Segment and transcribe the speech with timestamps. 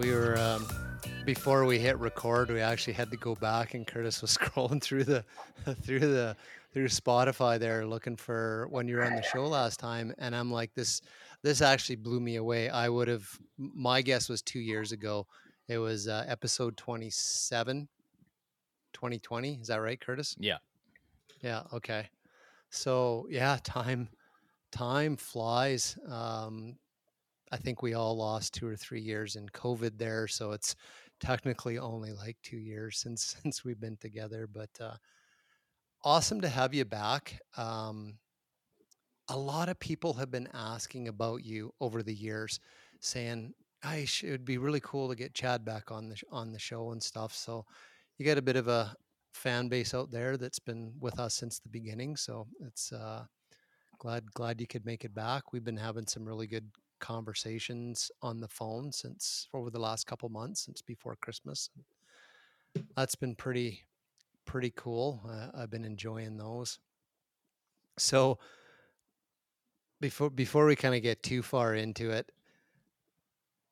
[0.00, 0.66] We were um,
[1.26, 2.48] before we hit record.
[2.48, 5.26] We actually had to go back, and Curtis was scrolling through the
[5.82, 6.34] through the
[6.72, 10.14] through Spotify there, looking for when you were on the show last time.
[10.16, 11.02] And I'm like, this
[11.42, 12.70] this actually blew me away.
[12.70, 15.26] I would have my guess was two years ago.
[15.68, 17.86] It was uh, episode 27,
[18.94, 19.58] 2020.
[19.60, 20.34] Is that right, Curtis?
[20.38, 20.56] Yeah.
[21.42, 21.64] Yeah.
[21.74, 22.08] Okay.
[22.70, 24.08] So yeah, time
[24.72, 25.98] time flies.
[26.08, 26.76] Um,
[27.52, 30.76] I think we all lost two or three years in COVID there, so it's
[31.18, 34.46] technically only like two years since since we've been together.
[34.46, 34.96] But uh,
[36.04, 37.40] awesome to have you back.
[37.56, 38.18] Um,
[39.28, 42.60] a lot of people have been asking about you over the years,
[43.00, 46.92] saying, "I should be really cool to get Chad back on the on the show
[46.92, 47.66] and stuff." So
[48.18, 48.94] you got a bit of a
[49.32, 52.16] fan base out there that's been with us since the beginning.
[52.16, 53.24] So it's uh,
[53.98, 55.52] glad glad you could make it back.
[55.52, 60.28] We've been having some really good conversations on the phone since over the last couple
[60.28, 61.70] months since before Christmas.
[62.96, 63.84] That's been pretty
[64.44, 65.20] pretty cool.
[65.28, 66.78] Uh, I've been enjoying those.
[67.98, 68.38] So
[70.00, 72.30] before before we kind of get too far into it,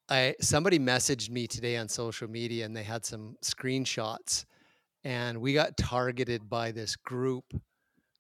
[0.09, 4.45] I somebody messaged me today on social media and they had some screenshots
[5.05, 7.45] and we got targeted by this group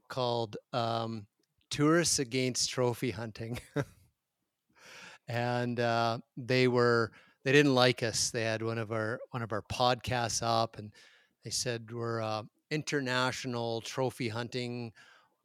[0.08, 1.26] called um,
[1.70, 3.58] Tourists Against Trophy Hunting.
[5.28, 7.12] and uh, they were
[7.44, 8.30] they didn't like us.
[8.30, 10.92] They had one of our one of our podcasts up, and
[11.44, 14.92] they said we're a international trophy hunting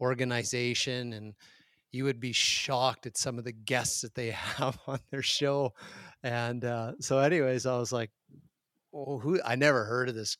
[0.01, 1.33] organization, and
[1.91, 5.73] you would be shocked at some of the guests that they have on their show.
[6.23, 8.11] And uh, so, anyways, I was like,
[8.93, 10.37] "Oh, who?" I never heard of this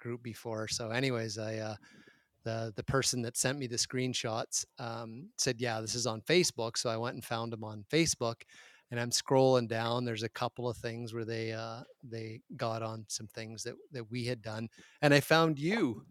[0.00, 0.68] group before.
[0.68, 1.56] So, anyways, I.
[1.56, 1.76] Uh,
[2.44, 6.78] the, the person that sent me the screenshots um, said, "Yeah, this is on Facebook."
[6.78, 8.42] So I went and found them on Facebook,
[8.90, 10.04] and I'm scrolling down.
[10.04, 14.10] There's a couple of things where they uh, they got on some things that that
[14.10, 14.68] we had done,
[15.02, 16.04] and I found you.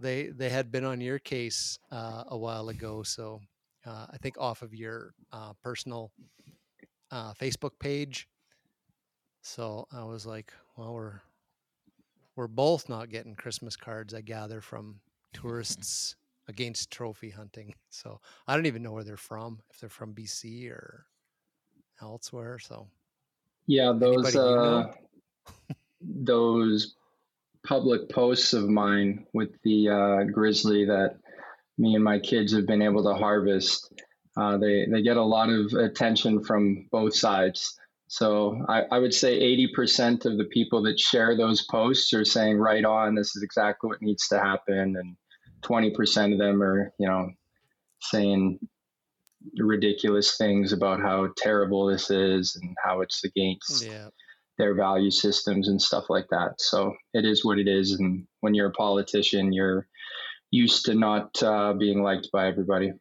[0.00, 3.40] They they had been on your case uh, a while ago, so
[3.86, 6.10] uh, I think off of your uh, personal
[7.10, 8.28] uh, Facebook page.
[9.42, 11.20] So I was like, well, we're
[12.34, 14.12] we're both not getting Christmas cards.
[14.12, 15.00] I gather from
[15.32, 16.16] tourists
[16.48, 17.74] against trophy hunting.
[17.90, 19.60] So I don't even know where they're from.
[19.70, 21.06] If they're from BC or
[22.00, 22.58] elsewhere.
[22.58, 22.86] So
[23.66, 24.46] yeah, those you know?
[24.54, 24.92] uh,
[26.00, 26.94] those
[27.66, 31.16] public posts of mine with the uh, grizzly that
[31.78, 33.92] me and my kids have been able to harvest.
[34.36, 37.78] Uh, they they get a lot of attention from both sides.
[38.08, 39.40] So I, I would say
[39.76, 43.88] 80% of the people that share those posts are saying, right on, this is exactly
[43.88, 44.96] what needs to happen.
[44.96, 45.16] And
[45.62, 47.30] 20% of them are, you know,
[48.00, 48.60] saying
[49.58, 54.08] ridiculous things about how terrible this is and how it's against yeah,
[54.58, 56.60] their value systems and stuff like that.
[56.60, 57.92] So it is what it is.
[57.92, 59.86] And when you're a politician, you're
[60.50, 62.92] used to not uh, being liked by everybody.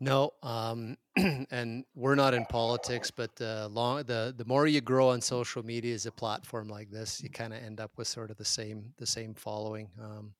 [0.00, 5.10] No, um, and we're not in politics, but the long the the more you grow
[5.10, 8.30] on social media as a platform like this, you kind of end up with sort
[8.30, 9.88] of the same the same following.
[10.02, 10.34] Um,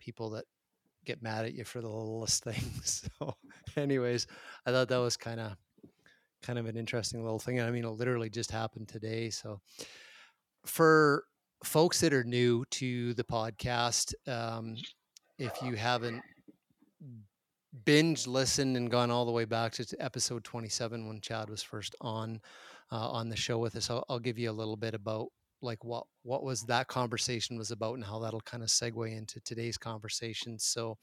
[0.00, 0.44] people that
[1.04, 3.08] get mad at you for the littlest things.
[3.18, 3.36] So,
[3.76, 4.26] anyways,
[4.66, 5.56] I thought that was kind of
[6.42, 7.60] kind of an interesting little thing.
[7.60, 9.30] I mean, it literally just happened today.
[9.30, 9.60] So,
[10.66, 11.24] for
[11.64, 14.76] folks that are new to the podcast, um,
[15.38, 16.22] if you haven't
[17.84, 21.94] binge listened and gone all the way back to episode 27 when Chad was first
[22.00, 22.40] on
[22.92, 25.28] uh, on the show with us, I'll, I'll give you a little bit about
[25.64, 29.40] like what what was that conversation was about and how that'll kind of segue into
[29.40, 30.58] today's conversation.
[30.58, 30.98] So,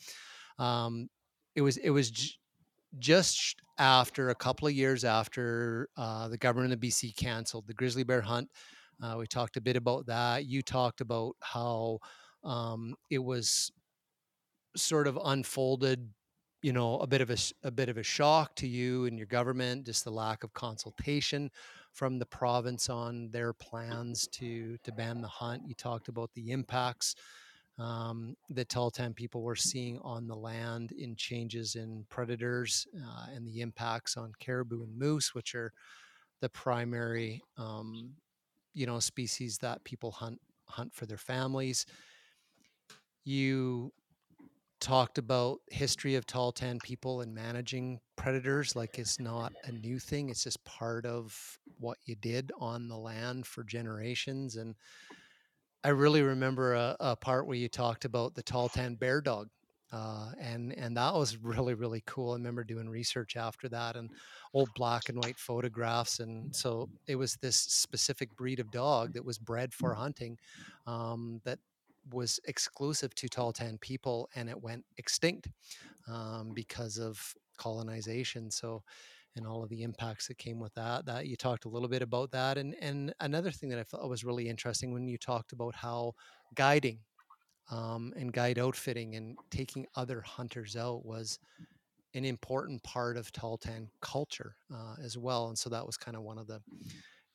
[0.59, 1.09] um,
[1.55, 2.35] it was it was j-
[2.99, 8.03] just after a couple of years after uh, the government of BC canceled the grizzly
[8.03, 8.49] bear hunt.
[9.01, 10.45] Uh, we talked a bit about that.
[10.45, 11.99] You talked about how
[12.43, 13.71] um, it was
[14.75, 16.13] sort of unfolded
[16.61, 19.27] you know a bit of a, a bit of a shock to you and your
[19.27, 21.49] government just the lack of consultation
[21.93, 25.63] from the province on their plans to to ban the hunt.
[25.65, 27.15] You talked about the impacts
[27.79, 33.47] um, that Tahltan people were seeing on the land in changes in predators uh, and
[33.47, 35.71] the impacts on caribou and moose which are
[36.41, 38.13] the primary um,
[38.73, 41.85] you know species that people hunt hunt for their families.
[43.23, 43.93] You
[44.81, 50.29] talked about history of Tahltan people and managing predators like it's not a new thing
[50.29, 54.75] it's just part of what you did on the land for generations and
[55.83, 59.49] i really remember a, a part where you talked about the Tahltan bear dog
[59.91, 64.09] uh, and and that was really really cool i remember doing research after that and
[64.53, 69.25] old black and white photographs and so it was this specific breed of dog that
[69.25, 70.37] was bred for hunting
[70.87, 71.59] um, that
[72.11, 75.49] was exclusive to Tahltan people and it went extinct
[76.07, 78.49] um, because of colonization.
[78.51, 78.83] So,
[79.35, 81.05] and all of the impacts that came with that.
[81.05, 84.09] That you talked a little bit about that, and and another thing that I thought
[84.09, 86.15] was really interesting when you talked about how
[86.53, 86.99] guiding
[87.69, 91.39] um, and guide outfitting and taking other hunters out was
[92.13, 95.47] an important part of Tahltan culture uh, as well.
[95.47, 96.61] And so that was kind of one of the,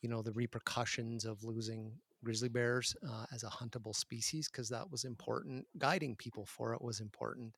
[0.02, 1.92] you know, the repercussions of losing
[2.26, 5.64] grizzly bears uh, as a huntable species because that was important.
[5.78, 7.54] Guiding people for it was important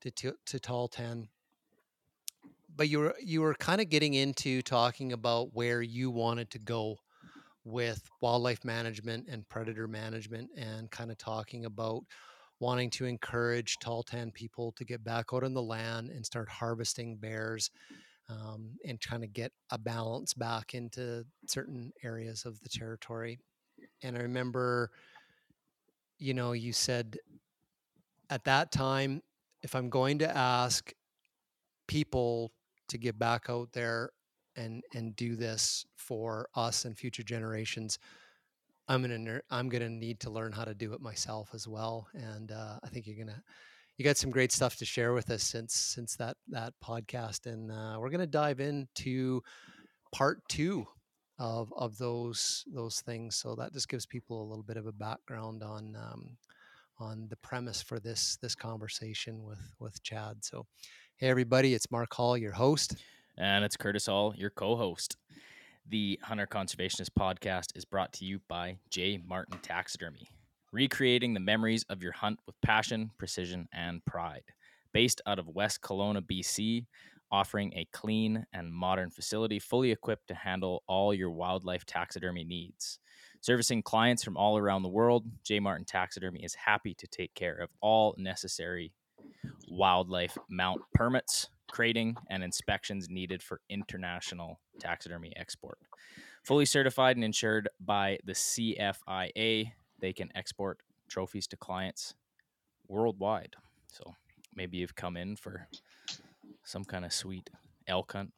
[0.00, 1.28] to to, to Tahltan.
[2.74, 6.58] But you were you were kind of getting into talking about where you wanted to
[6.58, 6.96] go
[7.62, 12.04] with wildlife management and predator management, and kind of talking about
[12.60, 17.18] wanting to encourage Tahltan people to get back out on the land and start harvesting
[17.18, 17.70] bears.
[18.30, 23.38] Um, and trying to get a balance back into certain areas of the territory
[24.04, 24.90] and I remember,
[26.18, 27.16] you know, you said
[28.30, 29.22] at that time,
[29.62, 30.92] if I'm going to ask
[31.88, 32.52] people
[32.88, 34.10] to get back out there
[34.56, 37.98] and and do this for us and future generations,
[38.88, 42.06] I'm gonna I'm gonna need to learn how to do it myself as well.
[42.14, 43.42] And uh, I think you're gonna
[43.96, 47.72] you got some great stuff to share with us since since that that podcast, and
[47.72, 49.42] uh, we're gonna dive into
[50.12, 50.86] part two
[51.38, 53.36] of of those those things.
[53.36, 56.36] So that just gives people a little bit of a background on um,
[56.98, 60.44] on the premise for this this conversation with with Chad.
[60.44, 60.66] So,
[61.16, 62.96] hey everybody, it's Mark Hall, your host,
[63.36, 65.16] and it's Curtis Hall, your co-host.
[65.86, 69.20] The Hunter Conservationist podcast is brought to you by J.
[69.26, 70.30] Martin Taxidermy,
[70.72, 74.44] recreating the memories of your hunt with passion, precision, and pride.
[74.94, 76.86] Based out of West Kelowna, BC,
[77.34, 83.00] offering a clean and modern facility fully equipped to handle all your wildlife taxidermy needs.
[83.40, 85.58] Servicing clients from all around the world, J.
[85.58, 88.92] Martin Taxidermy is happy to take care of all necessary
[89.68, 95.78] wildlife mount permits, crating, and inspections needed for international taxidermy export.
[96.44, 102.14] Fully certified and insured by the CFIA, they can export trophies to clients
[102.86, 103.56] worldwide.
[103.88, 104.14] So
[104.54, 105.66] maybe you've come in for
[106.64, 107.50] some kind of sweet
[107.86, 108.32] elk hunt,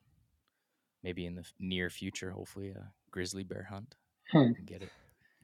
[1.02, 3.94] maybe in the near future, hopefully a grizzly bear hunt.
[4.30, 4.52] Hmm.
[4.64, 4.90] Get it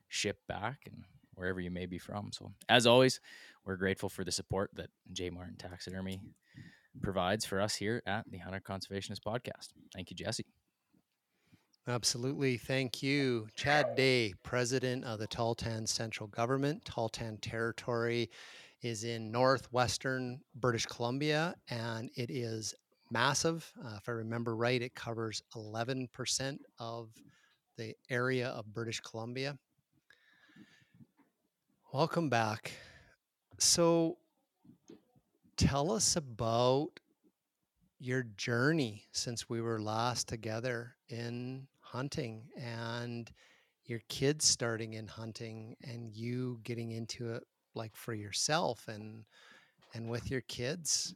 [0.09, 2.31] shipped back and wherever you may be from.
[2.33, 3.21] So, as always,
[3.65, 5.31] we're grateful for the support that J.
[5.31, 6.21] Martin Taxidermy
[7.01, 9.69] provides for us here at the Hunter Conservationist Podcast.
[9.95, 10.45] Thank you, Jesse.
[11.89, 12.59] Absolutely.
[12.59, 13.49] Thank you.
[13.57, 18.31] Chad Day, President of the Tahltan Central Government, Tahltan Territory
[18.83, 22.75] is in northwestern British Columbia, and it is
[23.11, 23.71] massive.
[23.85, 27.11] Uh, if I remember right, it covers 11% of
[27.77, 29.57] the area of British Columbia.
[31.93, 32.73] Welcome back.
[33.59, 34.17] So,
[35.57, 36.89] tell us about
[38.01, 43.31] your journey since we were last together in hunting and
[43.85, 49.25] your kids starting in hunting and you getting into it like for yourself and
[49.95, 51.14] and with your kids?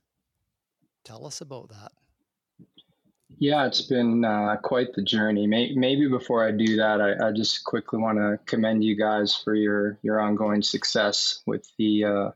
[1.05, 1.93] Tell us about that.
[3.39, 5.47] Yeah it's been uh, quite the journey.
[5.47, 9.55] Maybe before i do that i, I just quickly want to commend you guys for
[9.55, 12.31] your your ongoing success with the uh,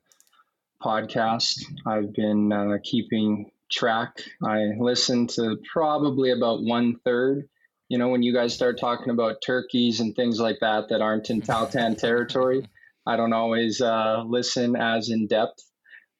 [0.82, 1.64] podcast.
[1.86, 4.22] I've been uh, keeping track.
[4.42, 7.48] I listen to probably about one third
[7.90, 11.28] you know, when you guys start talking about turkeys and things like that that aren't
[11.28, 12.66] in Tahltan territory,
[13.06, 15.64] I don't always uh, listen as in depth,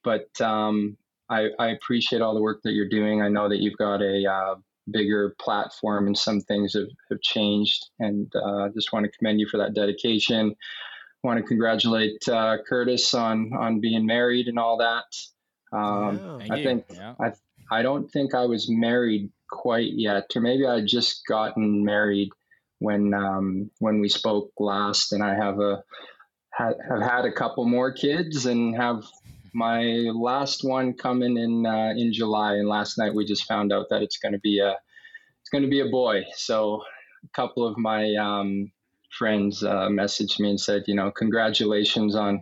[0.03, 0.97] but um,
[1.29, 3.21] I, I, appreciate all the work that you're doing.
[3.21, 4.55] I know that you've got a uh,
[4.89, 9.47] bigger platform and some things have, have changed, and uh, just want to commend you
[9.47, 10.55] for that dedication.
[11.23, 15.05] Want to congratulate uh, Curtis on on being married and all that.
[15.71, 17.13] Um, I think yeah.
[17.19, 17.31] I
[17.71, 22.29] I don't think I was married quite yet, or maybe I had just gotten married
[22.79, 25.83] when um, when we spoke last, and I have a
[26.51, 29.03] had, have had a couple more kids and have
[29.53, 32.55] my last one coming in uh, in July.
[32.55, 34.71] And last night we just found out that it's going to be a
[35.41, 36.23] it's going to be a boy.
[36.35, 36.81] So
[37.23, 38.71] a couple of my um,
[39.17, 42.39] friends uh, messaged me and said, you know, congratulations on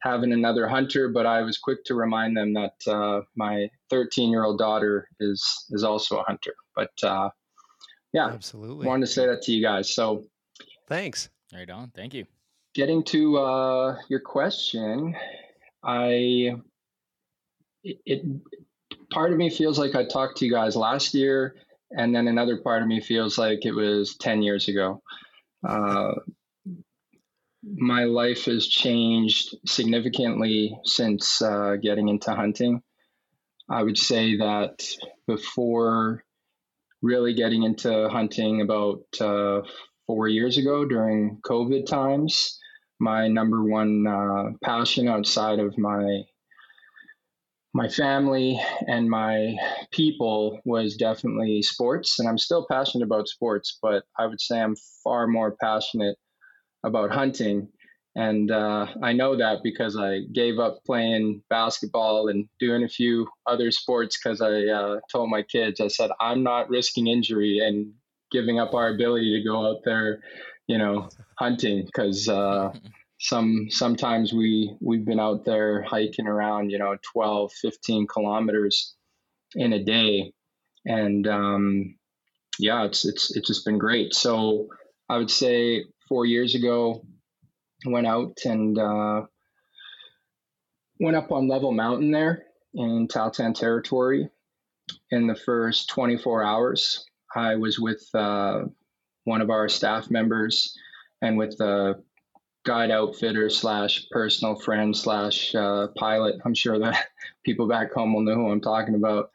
[0.00, 4.44] having another hunter, but I was quick to remind them that uh, my 13 year
[4.44, 6.54] old daughter is is also a hunter.
[6.74, 7.30] But uh,
[8.12, 8.86] yeah, absolutely.
[8.86, 9.94] Wanted to say that to you guys.
[9.94, 10.24] So
[10.88, 11.28] thanks.
[11.52, 11.92] Right on.
[11.94, 12.26] Thank you.
[12.74, 15.14] Getting to uh, your question,
[15.84, 16.54] I
[17.84, 18.22] it, it
[19.10, 21.54] part of me feels like I talked to you guys last year,
[21.90, 25.02] and then another part of me feels like it was 10 years ago.
[25.66, 26.12] Uh,
[27.62, 32.82] my life has changed significantly since uh, getting into hunting.
[33.68, 34.82] I would say that
[35.26, 36.24] before
[37.00, 39.62] really getting into hunting about uh,
[40.06, 42.58] four years ago during COVID times,
[43.02, 46.22] my number one uh, passion outside of my
[47.74, 49.56] my family and my
[49.92, 54.76] people was definitely sports and i'm still passionate about sports but i would say i'm
[55.02, 56.16] far more passionate
[56.84, 57.68] about hunting.
[58.14, 63.26] And uh, I know that because I gave up playing basketball and doing a few
[63.46, 67.92] other sports because I uh, told my kids, I said, I'm not risking injury and
[68.30, 70.20] giving up our ability to go out there,
[70.66, 72.72] you know, hunting because uh,
[73.20, 78.94] some sometimes we we've been out there hiking around, you know, 12, 15 kilometers
[79.54, 80.32] in a day,
[80.84, 81.94] and um,
[82.58, 84.14] yeah, it's it's it's just been great.
[84.14, 84.68] So
[85.08, 87.04] I would say four years ago,
[87.86, 89.22] went out and uh,
[91.00, 94.28] went up on Level Mountain there in Tahltan territory.
[95.10, 98.64] In the first 24 hours, I was with uh,
[99.24, 100.76] one of our staff members
[101.20, 102.02] and with the
[102.64, 106.36] guide outfitter slash personal friend slash uh, pilot.
[106.44, 107.06] I'm sure that
[107.44, 109.30] people back home will know who I'm talking about.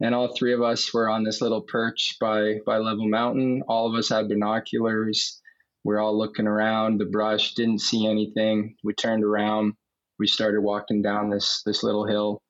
[0.00, 3.62] And all three of us were on this little perch by by Level Mountain.
[3.66, 5.40] All of us had binoculars.
[5.82, 8.76] We're all looking around the brush, didn't see anything.
[8.84, 9.74] We turned around.
[10.18, 12.42] We started walking down this this little hill,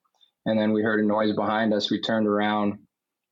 [0.44, 1.90] and then we heard a noise behind us.
[1.90, 2.80] We turned around,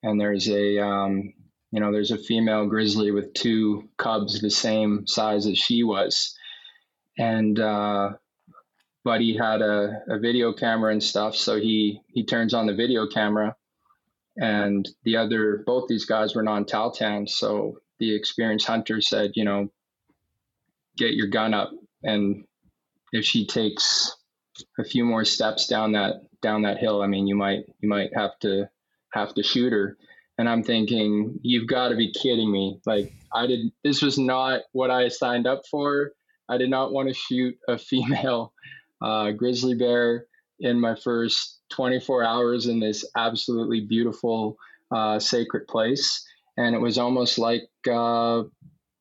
[0.02, 1.34] and there's a um,
[1.73, 6.37] you know there's a female grizzly with two cubs the same size as she was,
[7.18, 8.11] and uh,
[9.04, 13.06] Buddy had a, a video camera and stuff, so he he turns on the video
[13.06, 13.56] camera,
[14.37, 19.44] and the other both these guys were non Tahltan, so the experienced hunter said, you
[19.44, 19.70] know,
[20.96, 21.70] get your gun up.
[22.02, 22.44] And
[23.12, 24.14] if she takes
[24.78, 28.11] a few more steps down that down that hill i mean you might you might
[28.14, 28.68] have to
[29.12, 29.96] have to shoot her
[30.38, 32.81] and i'm thinking you've got to be kidding me.
[32.87, 36.12] Like i did this was not what i signed up for.
[36.49, 38.52] I did not want to shoot a female
[39.02, 40.26] uh, grizzly bear
[40.61, 44.57] in my first 24 hours in this absolutely beautiful
[44.95, 46.25] uh, sacred place.
[46.57, 48.45] And it was almost like uh,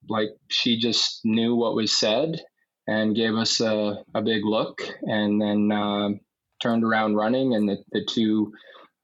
[0.09, 2.41] like she just knew what was said
[2.87, 6.09] and gave us a, a big look and then uh,
[6.61, 8.51] turned around running and the, the two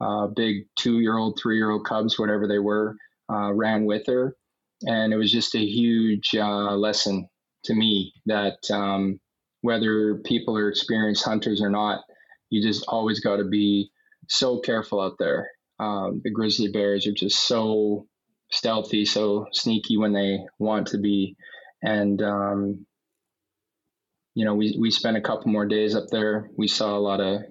[0.01, 2.96] uh, big two-year-old three-year-old cubs whatever they were
[3.31, 4.36] uh, ran with her
[4.84, 7.27] and it was just a huge uh, lesson
[7.63, 9.20] to me that um,
[9.62, 12.01] whether people are experienced hunters or not
[12.50, 13.89] you just always got to be
[14.27, 15.50] so careful out there
[15.81, 18.05] um, the grizzly bears are just so
[18.51, 21.36] stealthy, so sneaky when they want to be.
[21.81, 22.86] And, um,
[24.36, 26.50] you know, we, we spent a couple more days up there.
[26.55, 27.41] We saw a lot of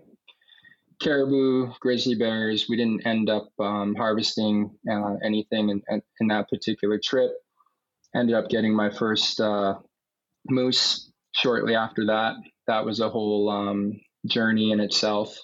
[1.01, 2.67] caribou, grizzly bears.
[2.69, 7.33] We didn't end up um, harvesting uh, anything in, in that particular trip.
[8.15, 9.75] Ended up getting my first uh,
[10.49, 12.35] moose shortly after that.
[12.67, 15.37] That was a whole um, journey in itself.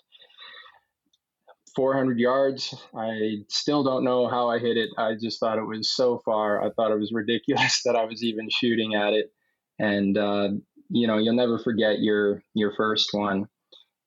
[1.74, 2.74] 400 yards.
[2.96, 4.88] I still don't know how I hit it.
[4.96, 6.62] I just thought it was so far.
[6.62, 9.30] I thought it was ridiculous that I was even shooting at it.
[9.78, 10.48] And uh,
[10.88, 13.46] you know, you'll never forget your your first one.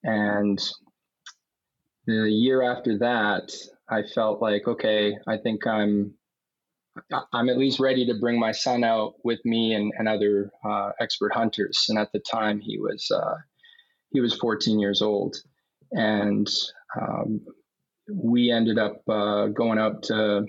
[0.03, 0.59] And
[2.09, 3.51] the year after that,
[3.89, 6.13] I felt like, okay, I think I'm
[7.31, 10.91] I'm at least ready to bring my son out with me and, and other uh,
[10.99, 11.85] expert hunters.
[11.87, 13.35] And at the time, he was uh,
[14.11, 15.37] he was 14 years old,
[15.91, 16.49] and
[16.99, 17.41] um,
[18.11, 20.45] we ended up uh, going up to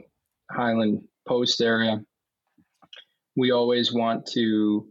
[0.51, 2.03] Hyland Post area.
[3.37, 4.89] We always want to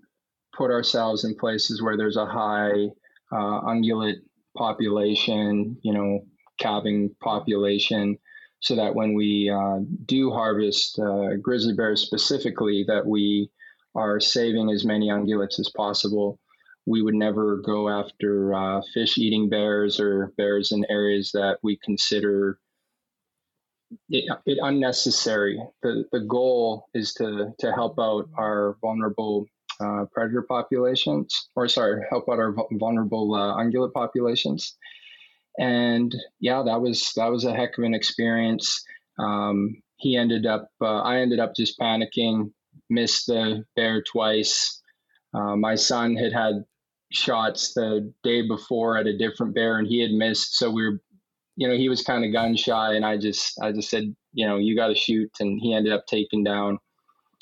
[0.55, 2.87] put ourselves in places where there's a high
[3.31, 4.21] uh, ungulate
[4.57, 6.21] population, you know,
[6.59, 8.17] calving population,
[8.59, 13.49] so that when we uh, do harvest uh, grizzly bears specifically, that we
[13.95, 16.39] are saving as many ungulates as possible.
[16.85, 21.77] We would never go after uh, fish eating bears or bears in areas that we
[21.83, 22.59] consider
[24.09, 25.61] it, it unnecessary.
[25.81, 29.45] The, the goal is to, to help out our vulnerable
[29.79, 34.77] uh, predator populations, or sorry, help out our vulnerable uh, ungulate populations.
[35.57, 38.83] And yeah, that was that was a heck of an experience.
[39.17, 42.51] Um, he ended up, uh, I ended up just panicking,
[42.89, 44.81] missed the bear twice.
[45.33, 46.63] Uh, my son had had
[47.11, 50.57] shots the day before at a different bear, and he had missed.
[50.57, 51.01] So we were,
[51.57, 54.47] you know, he was kind of gun shy, and I just, I just said, you
[54.47, 56.79] know, you got to shoot, and he ended up taking down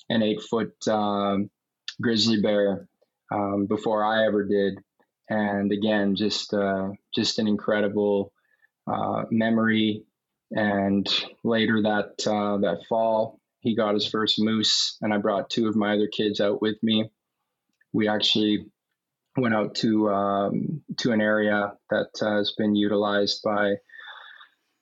[0.10, 1.50] an eight foot um,
[2.02, 2.88] grizzly bear
[3.32, 4.80] um, before I ever did.
[5.30, 8.32] And again, just uh, just an incredible
[8.88, 10.04] uh, memory.
[10.52, 11.08] And
[11.44, 15.76] later that uh, that fall, he got his first moose, and I brought two of
[15.76, 17.10] my other kids out with me.
[17.92, 18.68] We actually
[19.36, 23.76] went out to um, to an area that has been utilized by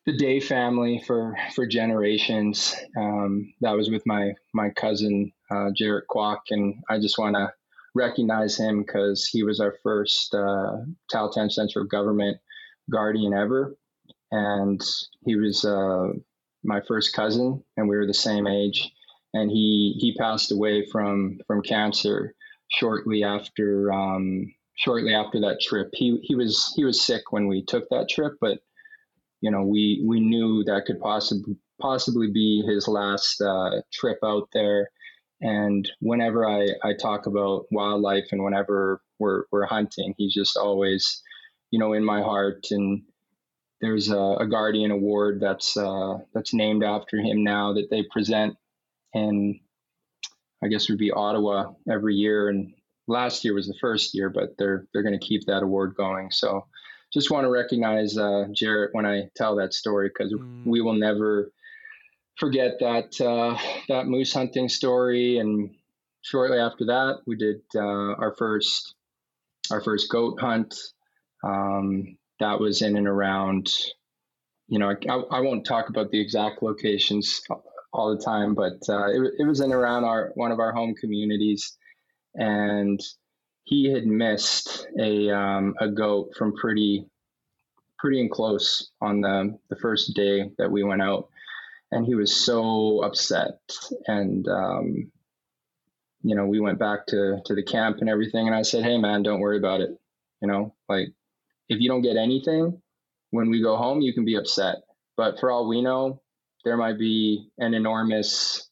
[0.05, 2.75] the Day family for for generations.
[2.95, 7.51] Um, that was with my my cousin uh, Jarrett Kwok, and I just want to
[7.95, 10.77] recognize him because he was our first uh,
[11.49, 12.37] Central Government
[12.91, 13.75] guardian ever,
[14.31, 14.81] and
[15.25, 16.09] he was uh,
[16.63, 18.91] my first cousin, and we were the same age.
[19.33, 22.35] And he he passed away from from cancer
[22.69, 25.89] shortly after um, shortly after that trip.
[25.93, 28.59] He he was he was sick when we took that trip, but
[29.41, 34.47] you know we we knew that could possibly possibly be his last uh, trip out
[34.53, 34.89] there
[35.45, 41.21] and whenever I, I talk about wildlife and whenever we're, we're hunting, he's just always,
[41.69, 42.65] you know, in my heart.
[42.71, 43.03] And
[43.79, 48.55] there's a, a Guardian Award that's uh, that's named after him now that they present
[49.13, 49.59] in,
[50.63, 52.49] I guess would be Ottawa every year.
[52.49, 52.73] And
[53.07, 56.31] last year was the first year, but they're they're going to keep that award going.
[56.31, 56.65] So
[57.13, 60.65] just want to recognize uh, Jarrett when I tell that story because mm.
[60.65, 61.51] we will never
[62.37, 63.57] forget that uh,
[63.89, 65.37] that moose hunting story.
[65.37, 65.71] And
[66.21, 67.79] shortly after that, we did uh,
[68.15, 68.95] our first
[69.71, 70.75] our first goat hunt.
[71.43, 73.71] Um, that was in and around.
[74.67, 77.41] You know, I, I won't talk about the exact locations
[77.93, 80.95] all the time, but uh, it, it was in around our one of our home
[80.95, 81.77] communities,
[82.33, 82.99] and
[83.63, 87.05] he had missed a um, a goat from pretty
[87.97, 91.29] pretty close on the the first day that we went out
[91.91, 93.59] and he was so upset.
[94.07, 95.11] And um,
[96.25, 98.97] you know we went back to to the camp and everything and i said hey
[98.97, 99.91] man don't worry about it.
[100.41, 101.09] You know like
[101.69, 102.81] if you don't get anything
[103.29, 104.77] when we go home you can be upset.
[105.15, 106.21] But for all we know
[106.65, 108.67] there might be an enormous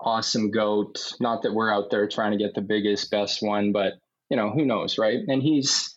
[0.00, 1.14] awesome goat.
[1.20, 3.94] Not that we're out there trying to get the biggest best one but
[4.28, 5.20] you know who knows right?
[5.28, 5.96] And he's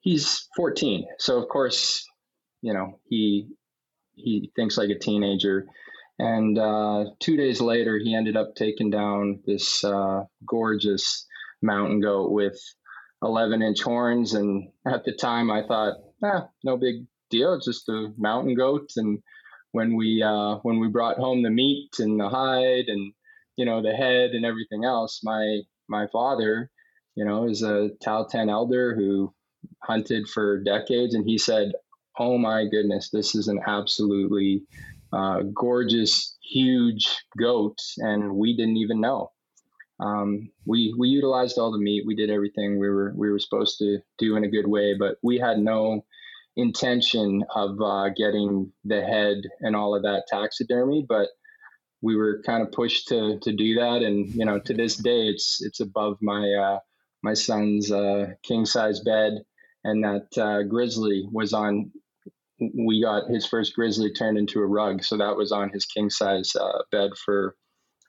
[0.00, 2.04] he's 14 so of course
[2.62, 3.48] you know he
[4.16, 5.66] he thinks like a teenager.
[6.18, 11.26] And uh, two days later, he ended up taking down this uh, gorgeous
[11.62, 12.58] mountain goat with
[13.22, 14.34] 11 inch horns.
[14.34, 17.54] And at the time, I thought, ah, no big deal.
[17.54, 18.90] It's just a mountain goat.
[18.96, 19.18] And
[19.72, 23.12] when we uh, when we brought home the meat and the hide and
[23.56, 26.70] you know the head and everything else, my my father,
[27.14, 29.34] you know, is a Tahltan elder who
[29.82, 31.72] hunted for decades, and he said,
[32.18, 34.62] oh my goodness, this is an absolutely
[35.12, 39.30] uh, gorgeous, huge goat, and we didn't even know.
[39.98, 42.04] Um, we we utilized all the meat.
[42.06, 45.16] We did everything we were we were supposed to do in a good way, but
[45.22, 46.04] we had no
[46.56, 51.04] intention of uh, getting the head and all of that taxidermy.
[51.08, 51.28] But
[52.02, 55.28] we were kind of pushed to to do that, and you know, to this day,
[55.28, 56.78] it's it's above my uh,
[57.22, 59.32] my son's uh, king size bed,
[59.84, 61.90] and that uh, grizzly was on.
[62.58, 66.10] We got his first grizzly turned into a rug, so that was on his king
[66.10, 67.54] size uh, bed for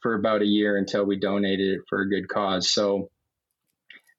[0.01, 2.69] for about a year until we donated it for a good cause.
[2.69, 3.09] So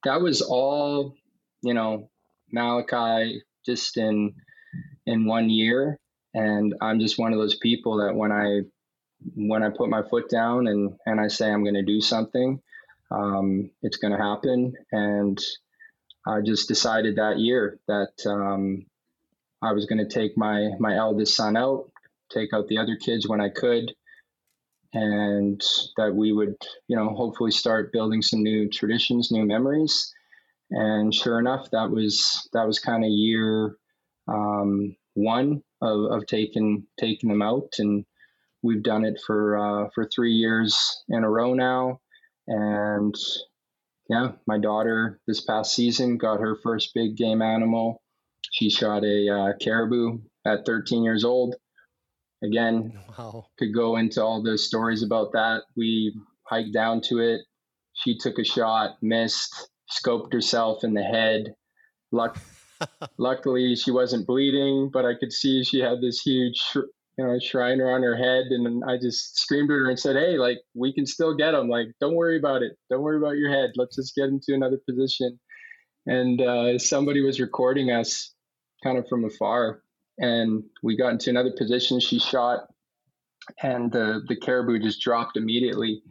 [0.05, 1.15] that was all,
[1.63, 2.11] you know,
[2.53, 4.35] Malachi just in
[5.07, 5.99] in one year.
[6.35, 8.61] And I'm just one of those people that when I
[9.35, 12.61] when I put my foot down and and I say I'm going to do something,
[13.11, 14.75] um, it's going to happen.
[14.93, 15.39] And
[16.27, 18.87] I just decided that year that um,
[19.63, 21.91] I was going to take my my eldest son out,
[22.31, 23.93] take out the other kids when I could,
[24.93, 25.61] and
[25.97, 30.13] that we would, you know, hopefully start building some new traditions, new memories.
[30.71, 33.77] And sure enough, that was that was kind of year
[34.29, 38.05] um, one of, of taking taking them out, and
[38.63, 42.01] we've done it for uh, for three years in a row now.
[42.47, 43.15] And
[44.09, 48.03] yeah, my daughter this past season got her first big game animal.
[48.53, 51.55] She shot a uh, caribou at 13 years old
[52.43, 53.47] Again, wow.
[53.59, 55.63] could go into all those stories about that.
[55.77, 56.15] We
[56.47, 57.41] hiked down to it.
[57.95, 61.55] She took a shot, missed, scoped herself in the head.
[62.13, 62.39] Luck-
[63.19, 66.85] luckily, she wasn't bleeding, but I could see she had this huge, you
[67.19, 68.45] know, shriner on her head.
[68.51, 71.69] And I just screamed at her and said, "Hey, like we can still get them.
[71.69, 72.73] Like, don't worry about it.
[72.89, 73.71] Don't worry about your head.
[73.75, 75.41] Let's just get into another position."
[76.09, 78.33] And uh, somebody was recording us,
[78.83, 79.83] kind of from afar,
[80.17, 82.01] and we got into another position.
[82.01, 82.61] She shot,
[83.63, 86.03] and the the caribou just dropped immediately.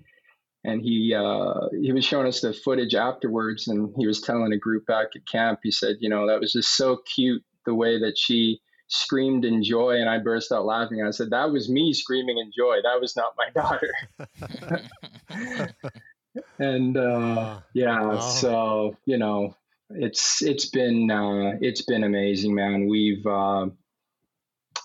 [0.64, 4.58] And he uh, he was showing us the footage afterwards, and he was telling a
[4.58, 5.62] group back at camp.
[5.64, 9.64] He said, you know, that was just so cute the way that she screamed in
[9.64, 11.04] joy, and I burst out laughing.
[11.04, 12.78] I said, that was me screaming in joy.
[12.84, 13.94] That was not my daughter.
[16.60, 18.20] and uh, yeah, wow.
[18.20, 19.56] so you know,
[19.89, 22.88] it's it's been uh, it's been amazing, man.
[22.88, 23.67] We've uh,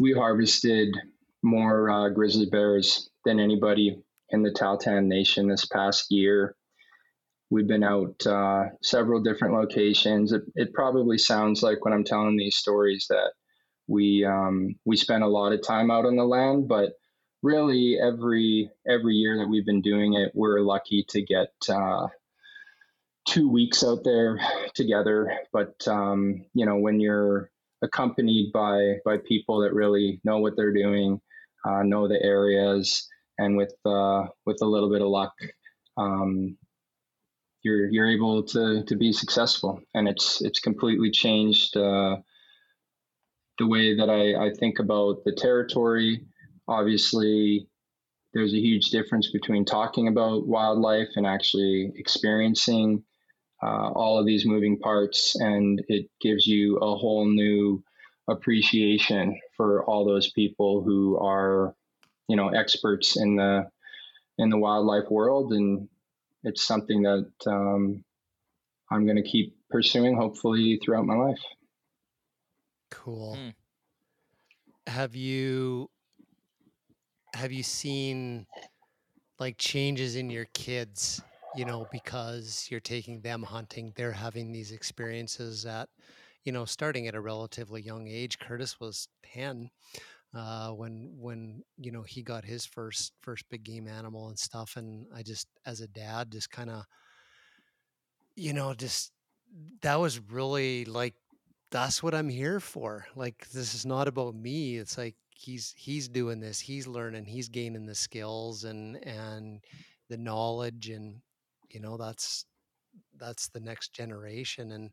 [0.01, 0.95] we harvested
[1.43, 6.57] more uh, grizzly bears than anybody in the Tahltan Nation this past year.
[7.51, 10.33] We've been out uh, several different locations.
[10.33, 13.33] It, it, probably sounds like when I'm telling these stories that
[13.87, 16.93] we um, we spent a lot of time out on the land, but
[17.43, 22.07] really every every year that we've been doing it, we're lucky to get uh,
[23.27, 24.41] two weeks out there
[24.75, 25.33] together.
[25.53, 27.51] But um, you know, when you're
[27.83, 31.21] accompanied by by people that really know what they're doing,
[31.65, 33.09] uh, know the areas,
[33.39, 35.35] and with uh, with a little bit of luck,
[35.97, 36.57] um,
[37.63, 39.81] you're you're able to to be successful.
[39.95, 42.17] And it's it's completely changed uh,
[43.59, 46.25] the way that I, I think about the territory.
[46.69, 47.69] Obviously,
[48.33, 53.05] there's a huge difference between talking about wildlife and actually experiencing
[53.63, 57.83] uh, all of these moving parts, and it gives you a whole new
[58.29, 61.75] appreciation for all those people who are,
[62.29, 63.69] you know, experts in the
[64.39, 65.89] in the wildlife world, and
[66.43, 68.03] it's something that um,
[68.91, 71.43] I'm going to keep pursuing, hopefully, throughout my life.
[72.91, 73.37] Cool.
[73.37, 73.49] Hmm.
[74.89, 75.89] Have you
[77.35, 78.47] have you seen
[79.39, 81.23] like changes in your kids
[81.57, 85.89] you know, because you're taking them hunting, they're having these experiences at,
[86.45, 88.39] you know, starting at a relatively young age.
[88.39, 89.71] Curtis was 10
[90.35, 94.77] uh, when when you know he got his first first big game animal and stuff
[94.77, 96.85] and i just as a dad just kind of
[98.35, 99.13] you know just
[99.83, 101.15] that was really like
[101.71, 106.09] that's what i'm here for like this is not about me it's like he's he's
[106.09, 109.61] doing this he's learning he's gaining the skills and and
[110.09, 111.21] the knowledge and
[111.73, 112.45] you know that's
[113.19, 114.91] that's the next generation and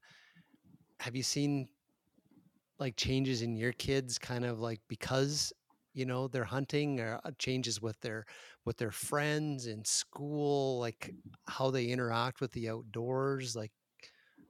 [0.99, 1.67] have you seen
[2.79, 5.51] like changes in your kids kind of like because
[5.93, 8.25] you know they're hunting or uh, changes with their
[8.65, 11.13] with their friends in school like
[11.47, 13.71] how they interact with the outdoors like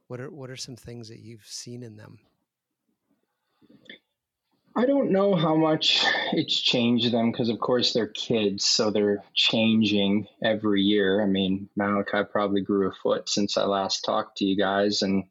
[0.06, 2.18] what are what are some things that you've seen in them
[4.76, 9.22] I don't know how much it's changed them because, of course, they're kids, so they're
[9.34, 11.22] changing every year.
[11.22, 15.24] I mean, Malachi probably grew a foot since I last talked to you guys, and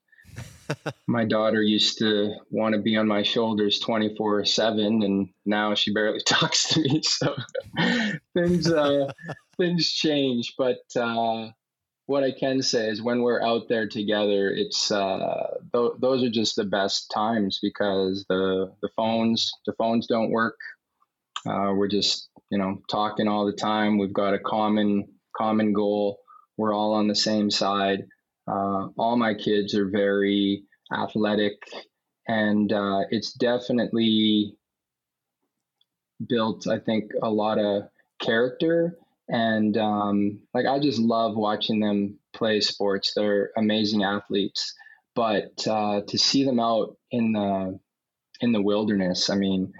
[1.07, 5.93] my daughter used to want to be on my shoulders 24 7 and now she
[5.93, 7.35] barely talks to me so
[8.33, 9.11] things uh,
[9.57, 11.49] things change but uh,
[12.05, 16.29] what i can say is when we're out there together it's uh, th- those are
[16.29, 20.57] just the best times because the the phones the phones don't work
[21.47, 26.19] uh, we're just you know talking all the time we've got a common common goal
[26.57, 28.05] we're all on the same side
[28.49, 31.61] uh, all my kids are very athletic,
[32.27, 34.55] and uh, it's definitely
[36.27, 37.83] built, I think, a lot of
[38.19, 38.97] character.
[39.27, 43.13] And um, like, I just love watching them play sports.
[43.15, 44.73] They're amazing athletes,
[45.19, 47.77] but uh, to see them out in the
[48.39, 49.73] in the wilderness, I mean,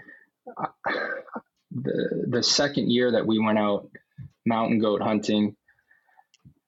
[1.71, 3.89] the the second year that we went out
[4.45, 5.55] mountain goat hunting,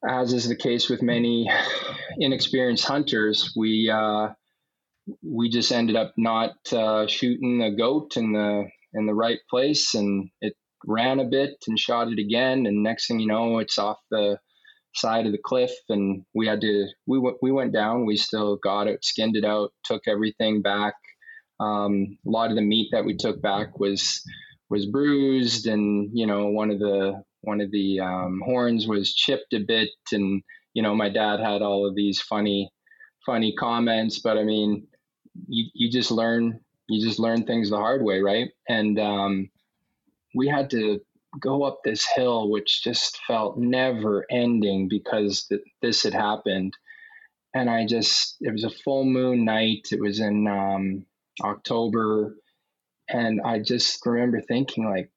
[0.08, 1.50] as is the case with many
[2.16, 4.28] inexperienced hunters, we uh,
[5.22, 9.92] we just ended up not uh, shooting the goat in the in the right place,
[9.94, 10.54] and it
[10.86, 14.38] ran a bit and shot it again, and next thing you know, it's off the
[14.94, 18.06] side of the cliff, and we had to we w- we went down.
[18.06, 20.94] We still got it, skinned it out, took everything back.
[21.60, 24.22] Um, a lot of the meat that we took back was
[24.70, 29.52] was bruised, and you know one of the one of the um, horns was chipped
[29.52, 30.42] a bit, and
[30.74, 32.70] you know, my dad had all of these funny,
[33.26, 34.86] funny comments, but I mean,
[35.46, 38.20] you, you just learn, you just learn things the hard way.
[38.20, 38.48] Right.
[38.68, 39.50] And, um,
[40.34, 41.00] we had to
[41.40, 46.74] go up this hill, which just felt never ending because th- this had happened.
[47.54, 49.88] And I just, it was a full moon night.
[49.92, 51.06] It was in, um,
[51.42, 52.36] October.
[53.08, 55.10] And I just remember thinking like,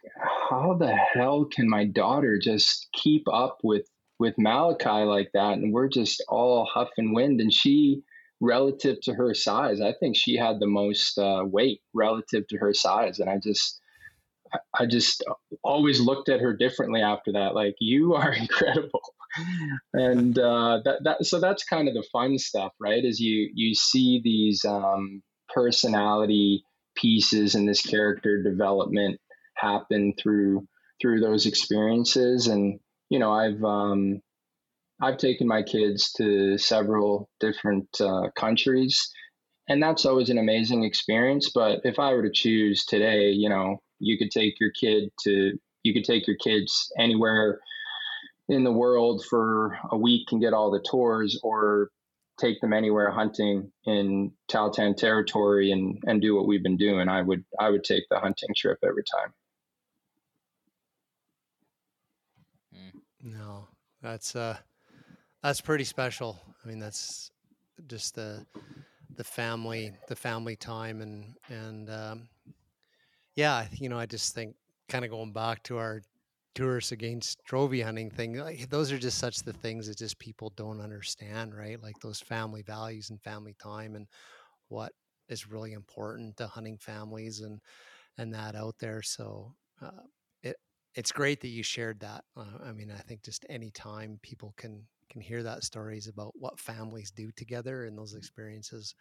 [0.50, 5.74] how the hell can my daughter just keep up with with Malachi like that, and
[5.74, 7.42] we're just all huff and wind.
[7.42, 8.04] And she,
[8.40, 12.74] relative to her size, I think she had the most uh, weight relative to her
[12.74, 13.20] size.
[13.20, 13.80] And I just,
[14.78, 15.24] I just
[15.64, 17.56] always looked at her differently after that.
[17.56, 19.02] Like you are incredible,
[19.94, 23.04] and uh, that that so that's kind of the fun stuff, right?
[23.04, 25.22] Is you you see these um,
[25.54, 26.64] personality
[26.96, 29.20] pieces and this character development
[29.56, 30.68] happen through
[31.02, 32.80] through those experiences and
[33.10, 34.22] you know, I've um,
[35.02, 39.10] I've taken my kids to several different uh, countries,
[39.68, 41.52] and that's always an amazing experience.
[41.54, 45.58] But if I were to choose today, you know, you could take your kid to
[45.84, 47.60] you could take your kids anywhere
[48.48, 51.90] in the world for a week and get all the tours, or
[52.40, 57.10] take them anywhere hunting in Tahltan territory and and do what we've been doing.
[57.10, 59.34] I would I would take the hunting trip every time.
[63.24, 63.68] No,
[64.02, 64.58] that's uh,
[65.42, 66.40] that's pretty special.
[66.64, 67.32] I mean, that's
[67.88, 68.46] just the
[69.16, 72.30] the family, the family time, and and um,
[73.36, 74.56] yeah, you know, I just think
[74.90, 76.02] kind of going back to our
[76.54, 80.50] tourists against trophy hunting thing like those are just such the things that just people
[80.52, 84.08] don't understand right like those family values and family time and
[84.70, 84.94] what
[85.30, 87.62] is really important to hunting families and
[88.18, 89.92] and that out there so uh,
[90.94, 92.24] it's great that you shared that.
[92.36, 96.34] Uh, I mean, I think just any time people can can hear that stories about
[96.36, 98.96] what families do together and those experiences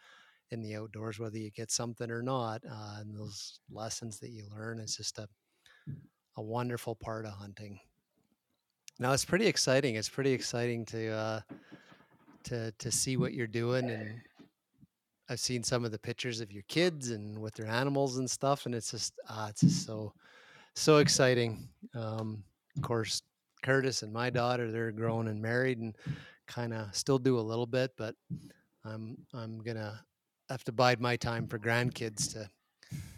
[0.51, 4.43] in the outdoors, whether you get something or not, uh, and those lessons that you
[4.51, 5.27] learn is just a
[6.37, 7.79] a wonderful part of hunting.
[8.99, 9.95] Now it's pretty exciting.
[9.95, 11.39] It's pretty exciting to uh,
[12.43, 14.21] to to see what you're doing, and
[15.29, 18.65] I've seen some of the pictures of your kids and with their animals and stuff,
[18.65, 20.13] and it's just uh, it's just so
[20.75, 21.67] so exciting.
[21.93, 22.43] Um,
[22.75, 23.21] of course,
[23.63, 25.95] Curtis and my daughter, they're grown and married and
[26.47, 28.15] kind of still do a little bit, but
[28.83, 30.05] I'm I'm gonna
[30.49, 32.49] have to bide my time for grandkids to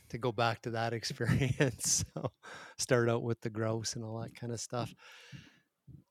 [0.09, 2.05] to go back to that experience.
[2.13, 2.31] so
[2.77, 4.93] start out with the gross and all that kind of stuff.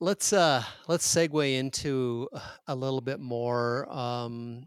[0.01, 2.29] Let's uh let's segue into
[2.67, 4.65] a little bit more um,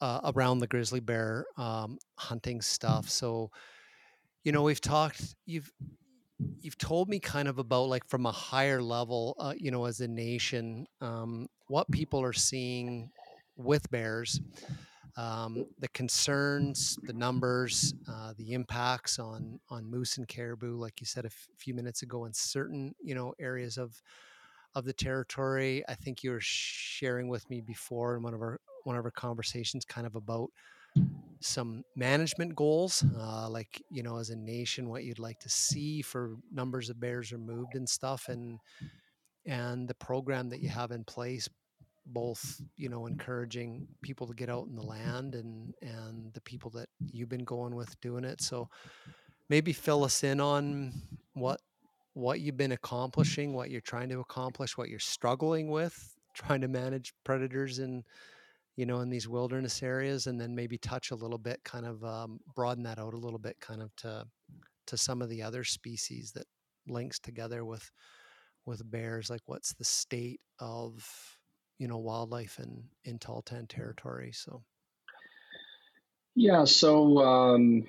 [0.00, 3.08] uh, around the grizzly bear um, hunting stuff.
[3.08, 3.50] So
[4.44, 5.70] you know we've talked you've
[6.60, 10.00] you've told me kind of about like from a higher level uh, you know as
[10.00, 13.10] a nation um, what people are seeing
[13.56, 14.40] with bears
[15.16, 21.06] um, the concerns the numbers uh, the impacts on on moose and caribou like you
[21.06, 24.02] said a f- few minutes ago in certain you know areas of
[24.74, 28.58] of the territory i think you were sharing with me before in one of our
[28.84, 30.50] one of our conversations kind of about
[31.40, 36.02] some management goals, uh, like you know, as a nation, what you'd like to see
[36.02, 38.58] for numbers of bears removed and stuff, and
[39.46, 41.48] and the program that you have in place.
[42.06, 46.70] Both you know encouraging people to get out in the land and and the people
[46.70, 48.40] that you've been going with doing it.
[48.40, 48.68] So
[49.48, 50.92] maybe fill us in on
[51.34, 51.60] what
[52.14, 56.68] what you've been accomplishing what you're trying to accomplish what you're struggling with trying to
[56.68, 58.04] manage predators in
[58.76, 62.04] you know in these wilderness areas and then maybe touch a little bit kind of
[62.04, 64.24] um, broaden that out a little bit kind of to
[64.86, 66.46] to some of the other species that
[66.86, 67.90] links together with
[68.64, 69.30] with bears.
[69.30, 71.38] Like what's the state of
[71.82, 74.62] you know wildlife in in Tahltan territory so.
[76.36, 77.88] Yeah so um,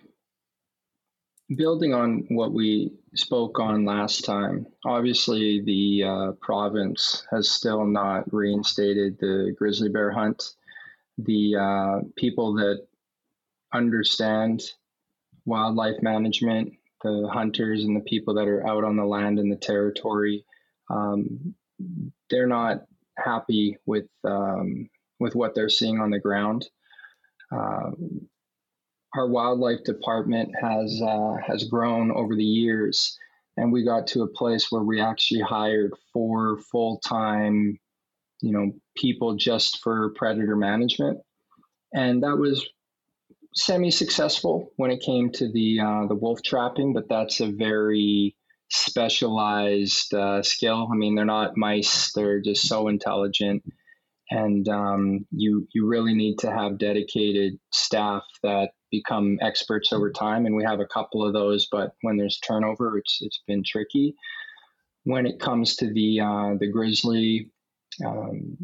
[1.56, 8.34] building on what we spoke on last time obviously the uh, province has still not
[8.34, 10.56] reinstated the grizzly bear hunt.
[11.20, 12.88] The uh, people that
[13.72, 14.64] understand
[15.46, 19.58] wildlife management the hunters and the people that are out on the land in the
[19.58, 20.46] territory,
[20.90, 21.54] um,
[22.30, 22.86] they're not
[23.18, 26.68] happy with um, with what they're seeing on the ground.
[27.52, 27.92] Uh,
[29.16, 33.18] our wildlife department has uh, has grown over the years,
[33.58, 37.80] and we got to a place where we actually hired four full time,
[38.42, 41.20] you know, people just for predator management,
[41.94, 42.68] and that was
[43.56, 48.36] semi-successful when it came to the uh, the wolf trapping, but that's a very
[48.70, 50.90] specialized uh, skill.
[50.92, 53.64] I mean, they're not mice; they're just so intelligent,
[54.30, 60.46] and um, you you really need to have dedicated staff that become experts over time.
[60.46, 64.16] And we have a couple of those, but when there's turnover, it's it's been tricky.
[65.04, 67.52] When it comes to the uh, the grizzly,
[68.06, 68.58] um,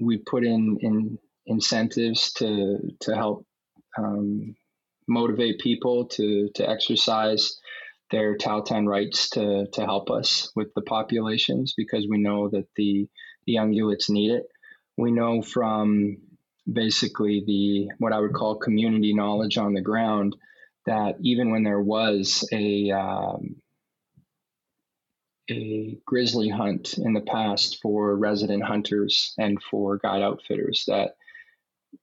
[0.00, 3.46] we put in in incentives to to help
[3.96, 4.54] um,
[5.08, 7.58] motivate people to to exercise
[8.10, 13.08] their Tahltan rights to to help us with the populations because we know that the
[13.46, 14.46] the ungulates need it.
[14.96, 16.18] We know from
[16.70, 20.36] basically the what I would call community knowledge on the ground
[20.86, 23.56] that even when there was a um,
[25.50, 31.16] a grizzly hunt in the past for resident hunters and for guide outfitters that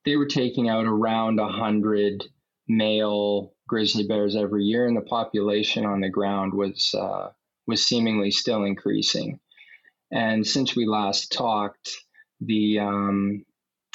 [0.04, 2.24] they were taking out around 100
[2.68, 7.30] male grizzly bears every year, and the population on the ground was uh,
[7.66, 9.40] was seemingly still increasing.
[10.12, 11.90] And since we last talked,
[12.40, 13.44] the um,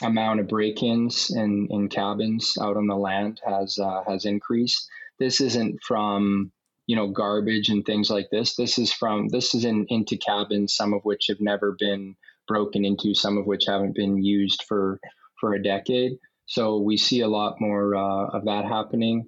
[0.01, 4.87] amount of break-ins in, in cabins out on the land has uh, has increased.
[5.19, 6.51] This isn't from
[6.87, 8.55] you know garbage and things like this.
[8.55, 12.15] This is from this is in into cabins, some of which have never been
[12.47, 14.99] broken into, some of which haven't been used for
[15.39, 16.13] for a decade.
[16.47, 19.27] So we see a lot more uh, of that happening.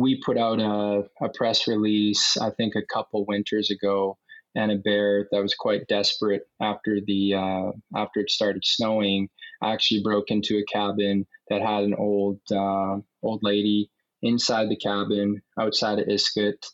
[0.00, 4.16] We put out a, a press release, I think, a couple winters ago,
[4.54, 9.28] and a bear that was quite desperate after the uh, after it started snowing
[9.62, 13.90] actually broke into a cabin that had an old uh, old lady
[14.22, 16.64] inside the cabin outside of Iskut,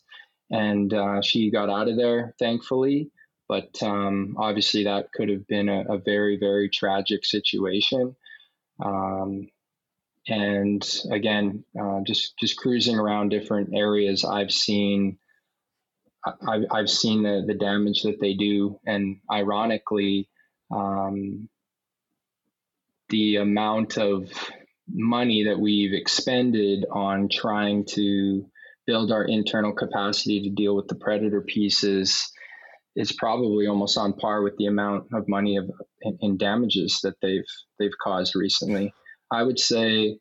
[0.49, 3.11] and uh, she got out of there thankfully.
[3.49, 8.15] But um, obviously, that could have been a, a very very tragic situation.
[8.83, 9.49] Um,
[10.27, 15.17] and again, uh, just just cruising around different areas, I've seen
[16.25, 20.29] I've, I've seen the, the damage that they do, and ironically,
[20.71, 21.47] um,
[23.09, 24.29] the amount of
[24.89, 28.45] money that we've expended on trying to
[28.85, 32.31] build our internal capacity to deal with the predator pieces
[32.95, 35.69] is probably almost on par with the amount of money of
[36.01, 37.45] in, in damages that they've
[37.79, 38.93] they've caused recently.
[39.31, 40.19] I would say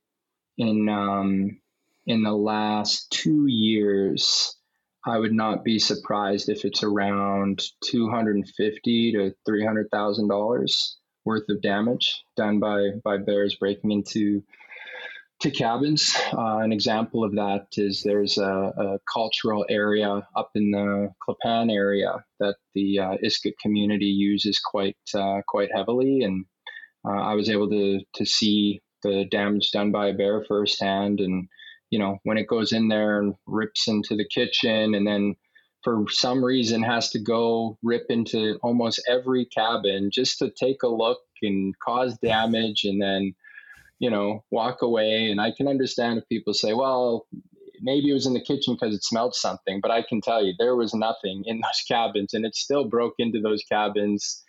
[0.59, 1.61] in um,
[2.07, 4.57] in the last two years,
[5.07, 9.89] I would not be surprised if it's around two hundred and fifty to three hundred
[9.91, 14.43] thousand dollars worth of damage done by by bears breaking into
[15.41, 16.17] to cabins.
[16.33, 21.71] Uh, an example of that is there's a, a, cultural area up in the Klappan
[21.71, 26.47] area that the uh, Iskut community uses quite uh, quite heavily, and
[27.07, 31.21] uh, I was able to to see the damage done by a bear firsthand.
[31.21, 31.49] And
[31.91, 35.37] you know when it goes in there and rips into the kitchen, and then
[35.83, 40.89] for some reason has to go rip into almost every cabin just to take a
[40.89, 43.35] look and cause damage, and then
[43.99, 45.31] you know, walk away.
[45.31, 47.27] And I can understand if people say, well,
[47.81, 50.55] maybe it was in the kitchen because it smelled something, but I can tell you
[50.59, 54.43] there was nothing in those cabins, and it still broke into those cabins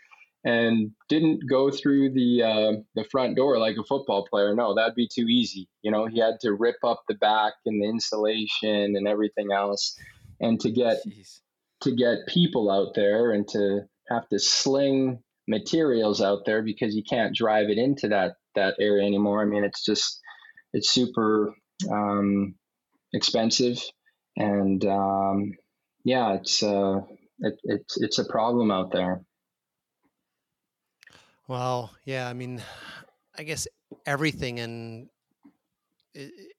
[0.47, 4.55] and didn't go through the uh, the front door like a football player.
[4.55, 5.67] No, that'd be too easy.
[5.81, 9.99] You know, he had to rip up the back and the insulation and everything else,
[10.39, 11.41] and to get Jeez.
[11.81, 17.03] to get people out there and to have to sling materials out there because you
[17.03, 19.41] can't drive it into that that area anymore.
[19.41, 20.21] I mean, it's just
[20.71, 21.53] it's super
[21.91, 22.55] um,
[23.11, 23.83] expensive,
[24.37, 25.51] and um,
[26.05, 27.01] yeah, it's uh,
[27.39, 29.25] it, it's it's a problem out there.
[31.47, 32.61] Well, yeah, I mean,
[33.37, 33.67] I guess
[34.05, 35.09] everything in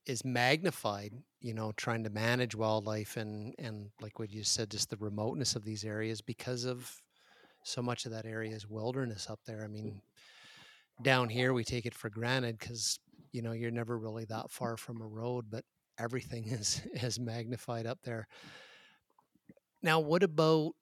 [0.07, 4.91] is magnified you know trying to manage wildlife and and like what you said just
[4.91, 7.03] the remoteness of these areas because of
[7.65, 9.65] so much of that area is wilderness up there.
[9.65, 10.01] I mean
[11.03, 12.99] down here we take it for granted because
[13.33, 15.65] you know you're never really that far from a road but
[15.99, 18.27] everything is is magnified up there.
[19.83, 20.73] Now what about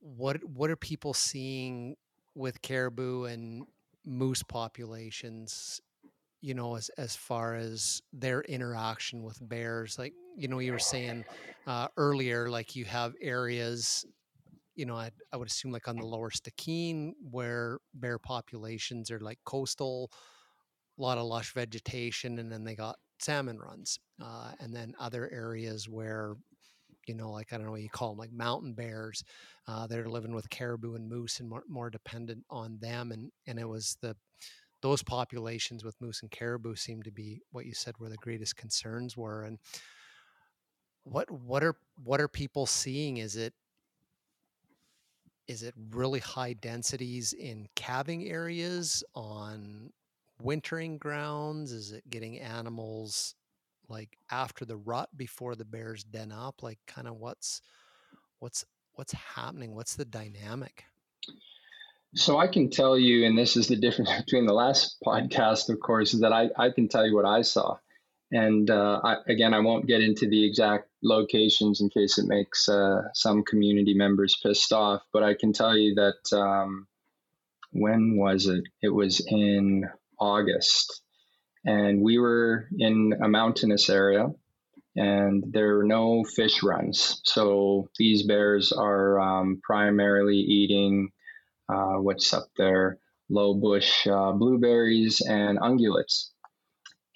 [0.00, 1.96] what what are people seeing
[2.34, 3.64] with caribou and
[4.04, 5.80] moose populations
[6.40, 10.78] you know as as far as their interaction with bears like you know you were
[10.78, 11.24] saying
[11.66, 14.04] uh, earlier like you have areas
[14.74, 19.20] you know I, I would assume like on the lower Stikine where bear populations are
[19.20, 20.10] like coastal
[20.98, 25.30] a lot of lush vegetation and then they got salmon runs uh, and then other
[25.30, 26.36] areas where
[27.06, 29.24] you know like i don't know what you call them like mountain bears
[29.68, 33.58] uh, they're living with caribou and moose and more, more dependent on them and and
[33.58, 34.14] it was the
[34.82, 38.56] those populations with moose and caribou seem to be what you said where the greatest
[38.56, 39.58] concerns were and
[41.04, 43.18] what what are what are people seeing?
[43.18, 43.54] Is it
[45.48, 49.90] is it really high densities in calving areas on
[50.40, 51.72] wintering grounds?
[51.72, 53.34] Is it getting animals
[53.90, 57.60] like after the rut before the bears den up like kind of what's
[58.38, 58.64] what's
[58.94, 60.84] what's happening what's the dynamic
[62.14, 65.80] so I can tell you, and this is the difference between the last podcast, of
[65.80, 67.76] course, is that I, I can tell you what I saw.
[68.32, 72.68] And uh, I, again, I won't get into the exact locations in case it makes
[72.68, 76.86] uh, some community members pissed off, but I can tell you that um,
[77.72, 78.64] when was it?
[78.82, 79.88] It was in
[80.18, 81.02] August.
[81.64, 84.28] And we were in a mountainous area
[84.96, 87.20] and there are no fish runs.
[87.24, 91.10] So these bears are um, primarily eating
[91.68, 92.98] uh, what's up there,
[93.28, 96.30] low bush uh, blueberries and ungulates.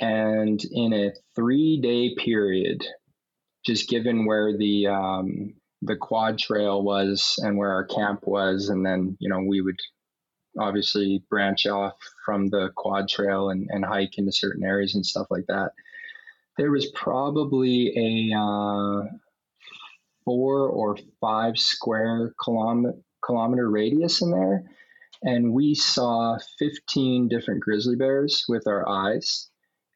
[0.00, 2.86] And in a three day period,
[3.66, 8.84] just given where the um, the quad trail was and where our camp was, and
[8.84, 9.78] then you know we would
[10.58, 11.94] obviously branch off
[12.24, 15.72] from the quad trail and, and hike into certain areas and stuff like that.
[16.56, 19.04] There was probably a uh,
[20.24, 24.64] four or five square kilometer kilometer radius in there.
[25.22, 29.48] And we saw 15 different grizzly bears with our eyes.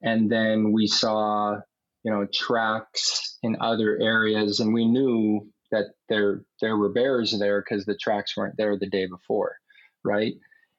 [0.02, 1.56] And then we saw,
[2.02, 4.60] you know, tracks in other areas.
[4.60, 8.88] And we knew that there, there were bears there because the tracks weren't there the
[8.88, 9.56] day before.
[10.02, 10.34] Right.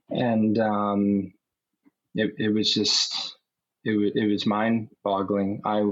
[0.09, 1.33] And um,
[2.15, 3.35] it, it was just,
[3.83, 5.61] it, it was mind boggling.
[5.65, 5.83] I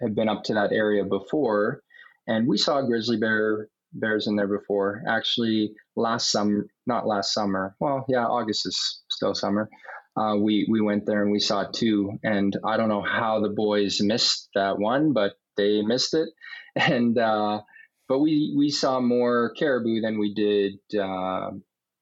[0.00, 1.82] had been up to that area before
[2.28, 5.02] and we saw grizzly bear bears in there before.
[5.08, 7.74] Actually, last summer, not last summer.
[7.80, 9.68] Well, yeah, August is still summer.
[10.16, 13.48] Uh, we we went there and we saw two, and I don't know how the
[13.48, 16.28] boys missed that one, but they missed it.
[16.76, 17.62] And uh,
[18.08, 21.50] but we we saw more caribou than we did uh,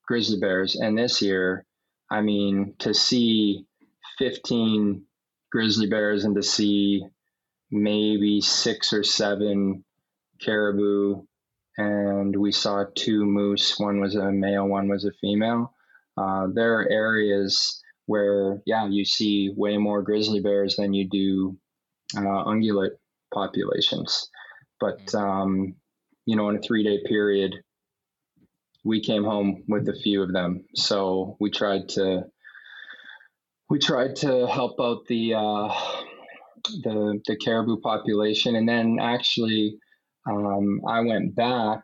[0.07, 0.77] grizzly bears.
[0.77, 1.65] And this year,
[2.11, 3.67] I mean, to see
[4.19, 5.05] 15
[5.51, 7.05] grizzly bears and to see
[7.71, 9.85] maybe six or seven
[10.41, 11.23] caribou
[11.79, 13.79] and we saw two moose.
[13.79, 15.75] One was a male, one was a female.
[16.17, 21.59] Uh, there are areas where, yeah, you see way more grizzly bears than you do
[22.17, 22.93] uh, ungulate
[23.35, 24.31] populations.
[24.81, 25.75] But, um,
[26.25, 27.55] you know, in a three day period,
[28.87, 30.65] we came home with a few of them.
[30.75, 32.25] So we tried to
[33.69, 35.75] we tried to help out the uh,
[36.85, 39.79] the the caribou population, and then actually
[40.29, 41.83] um, I went back,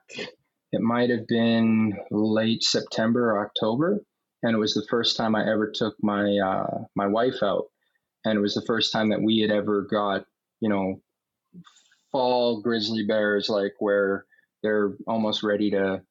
[0.71, 4.01] it might have been late September or October,
[4.45, 7.65] and it was the first time I ever took my uh, my wife out,
[8.25, 10.25] and it was the first time that we had ever got
[10.61, 11.01] you know
[12.13, 14.27] fall grizzly bears like where
[14.63, 16.03] they're almost ready to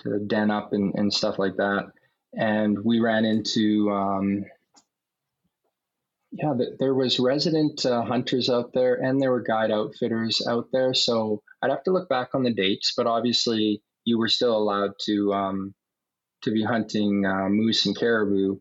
[0.00, 1.92] to den up and, and stuff like that.
[2.34, 4.44] And we ran into um,
[6.32, 10.94] yeah, there was resident uh, hunters out there, and there were guide outfitters out there.
[10.94, 14.92] So I'd have to look back on the dates, but obviously you were still allowed
[15.06, 15.74] to um,
[16.42, 18.58] to be hunting uh, moose and caribou.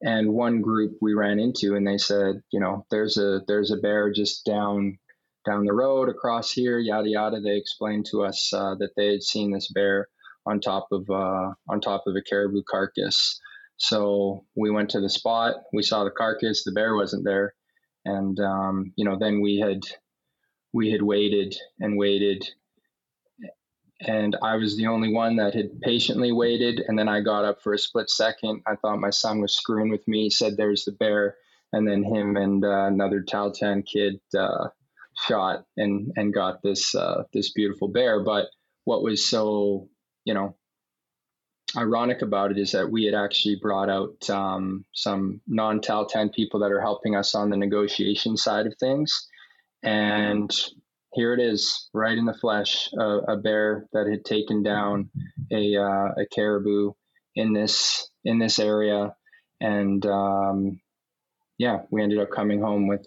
[0.00, 3.78] And one group we ran into, and they said, you know, there's a there's a
[3.78, 4.98] bear just down
[5.44, 7.40] down the road across here, yada yada.
[7.40, 10.08] They explained to us uh, that they had seen this bear
[10.48, 13.40] on top of uh, on top of a caribou carcass.
[13.76, 15.54] So we went to the spot.
[15.72, 16.64] We saw the carcass.
[16.64, 17.54] The bear wasn't there,
[18.04, 19.80] and um, you know then we had
[20.72, 22.44] we had waited and waited
[24.00, 26.82] and I was the only one that had patiently waited.
[26.86, 28.62] And then I got up for a split second.
[28.66, 30.24] I thought my son was screwing with me.
[30.24, 31.36] He said, "There's the bear,"
[31.72, 34.68] and then him and uh, another Tahltan kid uh,
[35.26, 38.22] shot and and got this uh, this beautiful bear.
[38.22, 38.46] But
[38.84, 39.88] what was so
[40.28, 40.54] you know
[41.76, 46.60] ironic about it is that we had actually brought out um, some non Tahltan people
[46.60, 49.26] that are helping us on the negotiation side of things,
[49.82, 50.50] and
[51.14, 55.08] here it is, right in the flesh, a bear that had taken down
[55.50, 56.92] a uh, a caribou
[57.34, 59.14] in this in this area,
[59.62, 60.78] and um,
[61.56, 63.06] yeah, we ended up coming home with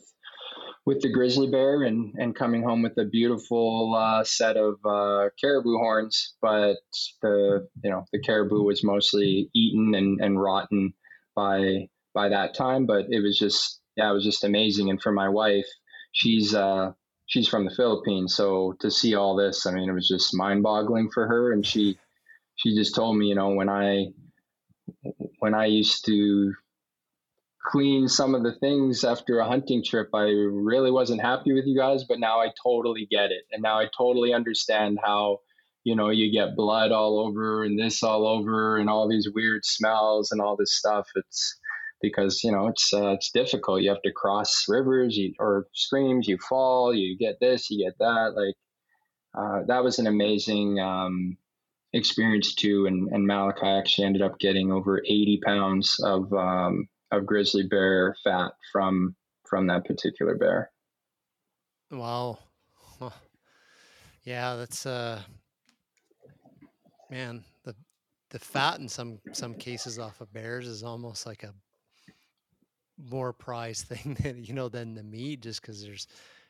[0.86, 5.30] with the grizzly bear and and coming home with a beautiful uh, set of uh,
[5.40, 6.36] caribou horns.
[6.42, 6.78] But
[7.22, 10.94] the you know the caribou was mostly eaten and, and rotten
[11.36, 12.86] by by that time.
[12.86, 14.90] But it was just yeah, it was just amazing.
[14.90, 15.68] And for my wife,
[16.12, 16.92] she's uh,
[17.28, 21.12] she's from the Philippines, so to see all this, I mean, it was just mind-boggling
[21.12, 21.54] for her.
[21.54, 21.98] And she
[22.56, 24.08] she just told me, you know, when I
[25.40, 26.54] when I used to
[27.66, 31.78] clean some of the things after a hunting trip, I really wasn't happy with you
[31.78, 35.40] guys, but now I totally get it, and now I totally understand how
[35.84, 39.66] you know you get blood all over and this all over and all these weird
[39.66, 41.08] smells and all this stuff.
[41.16, 41.60] It's
[42.02, 43.82] because you know it's uh, it's difficult.
[43.82, 46.28] You have to cross rivers you, or streams.
[46.28, 46.94] You fall.
[46.94, 47.70] You get this.
[47.70, 48.34] You get that.
[48.36, 48.56] Like
[49.34, 51.38] uh, that was an amazing um,
[51.94, 52.86] experience too.
[52.86, 58.16] And, and Malachi actually ended up getting over 80 pounds of um, of grizzly bear
[58.24, 60.72] fat from from that particular bear.
[61.92, 62.40] Wow.
[64.24, 65.22] Yeah, that's uh
[67.10, 67.76] man, the
[68.30, 71.54] the fat in some some cases off of bears is almost like a
[72.98, 76.08] more prized thing than you know than the meat just because there's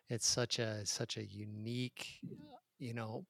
[0.09, 2.19] it's such a such a unique
[2.77, 3.25] you know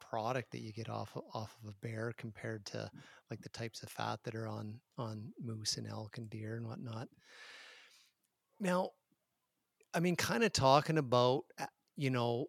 [0.00, 2.88] product that you get off off of a bear compared to
[3.34, 6.66] like the types of fat that are on on moose and elk and deer and
[6.66, 7.08] whatnot.
[8.60, 8.90] Now
[9.94, 11.66] i mean kind of talking about uh,
[11.96, 12.46] you know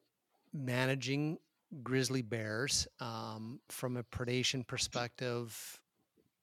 [0.53, 1.37] managing
[1.83, 5.79] grizzly bears um, from a predation perspective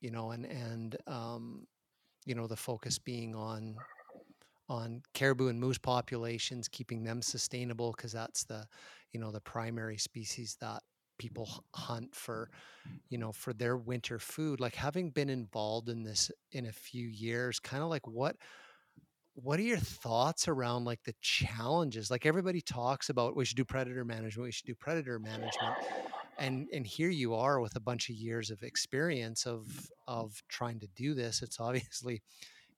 [0.01, 1.67] you know and and um,
[2.25, 3.77] you know the focus being on
[4.69, 8.67] on caribou and moose populations keeping them sustainable because that's the
[9.13, 10.83] you know the primary species that
[11.23, 12.51] people hunt for
[13.09, 17.07] you know for their winter food like having been involved in this in a few
[17.07, 18.35] years kind of like what
[19.35, 22.11] what are your thoughts around like the challenges?
[22.11, 25.75] Like everybody talks about we should do predator management we should do predator management
[26.39, 30.81] and and here you are with a bunch of years of experience of of trying
[30.81, 32.23] to do this it's obviously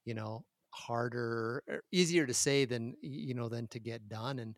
[0.05, 4.55] you know harder er, easier to say than you know than to get done and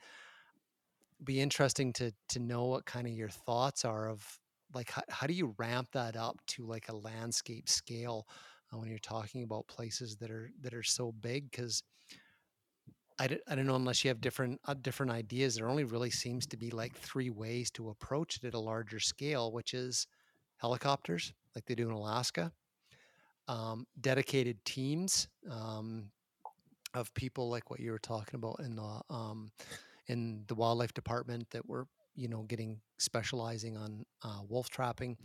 [1.25, 4.39] be interesting to to know what kind of your thoughts are of
[4.75, 8.27] like how, how do you ramp that up to like a landscape scale
[8.73, 11.83] uh, when you're talking about places that are that are so big because
[13.19, 15.55] I don't, I don't know unless you have different uh, different ideas.
[15.55, 19.01] There only really seems to be like three ways to approach it at a larger
[19.01, 20.07] scale, which is
[20.59, 22.53] helicopters, like they do in Alaska,
[23.49, 26.11] um, dedicated teams um,
[26.95, 29.51] of people, like what you were talking about in the um,
[30.09, 35.17] in the wildlife department that were you know getting specializing on uh, wolf trapping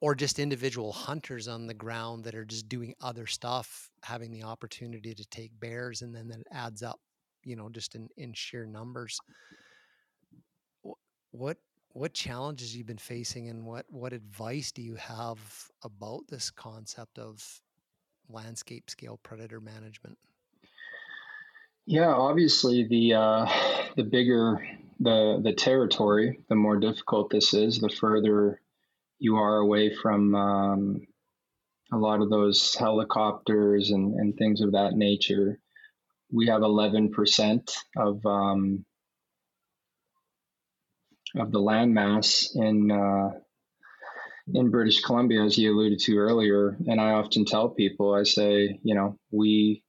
[0.00, 4.44] or just individual hunters on the ground that are just doing other stuff, having the
[4.44, 7.00] opportunity to take bears, and then that adds up,
[7.44, 9.18] you know, just in, in sheer numbers.
[11.30, 11.58] What
[11.92, 15.38] what challenges you've been facing, and what what advice do you have
[15.82, 17.60] about this concept of
[18.28, 20.18] landscape scale predator management?
[21.88, 23.46] Yeah, obviously the uh,
[23.96, 24.60] the bigger
[25.00, 27.80] the the territory, the more difficult this is.
[27.80, 28.60] The further
[29.18, 31.06] you are away from um,
[31.90, 35.58] a lot of those helicopters and, and things of that nature.
[36.30, 38.84] We have 11% of um,
[41.38, 43.30] of the landmass in uh,
[44.52, 46.76] in British Columbia, as you alluded to earlier.
[46.86, 49.82] And I often tell people, I say, you know, we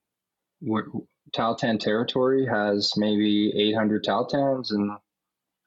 [1.35, 4.91] Tahltan territory has maybe 800 Tahltans, and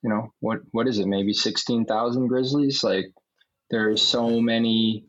[0.02, 1.06] you know what what is it?
[1.06, 2.82] Maybe 16,000 grizzlies.
[2.82, 3.12] Like
[3.70, 5.06] there are so many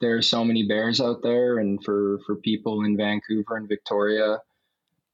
[0.00, 4.38] there are so many bears out there and for for people in Vancouver and Victoria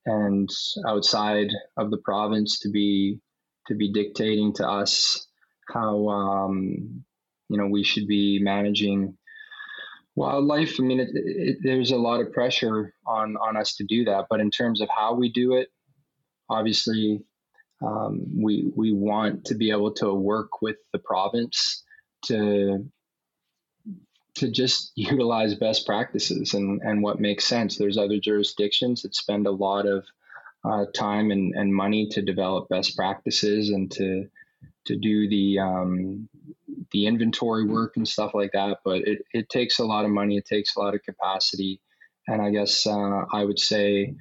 [0.07, 0.49] and
[0.87, 3.21] outside of the province to be
[3.69, 5.27] to be dictating to us
[5.69, 7.05] how um,
[7.49, 9.17] you know we should be managing
[10.15, 10.77] wildlife.
[10.79, 14.27] I mean, it, it, there's a lot of pressure on on us to do that,
[14.31, 15.69] but in terms of how we do it,
[16.49, 17.25] obviously,
[17.83, 21.83] um, we we want to be able to work with the province
[22.27, 22.91] to
[24.35, 27.77] to just utilize best practices and, and what makes sense.
[27.77, 30.05] There's other jurisdictions that spend a lot of
[30.65, 34.27] uh, time and, and money to develop best practices and to
[34.87, 36.29] to do the um,
[36.93, 38.79] the inventory work and stuff like that.
[38.85, 40.37] But it, it takes a lot of money.
[40.37, 41.81] It takes a lot of capacity.
[42.27, 44.15] And I guess uh, I would say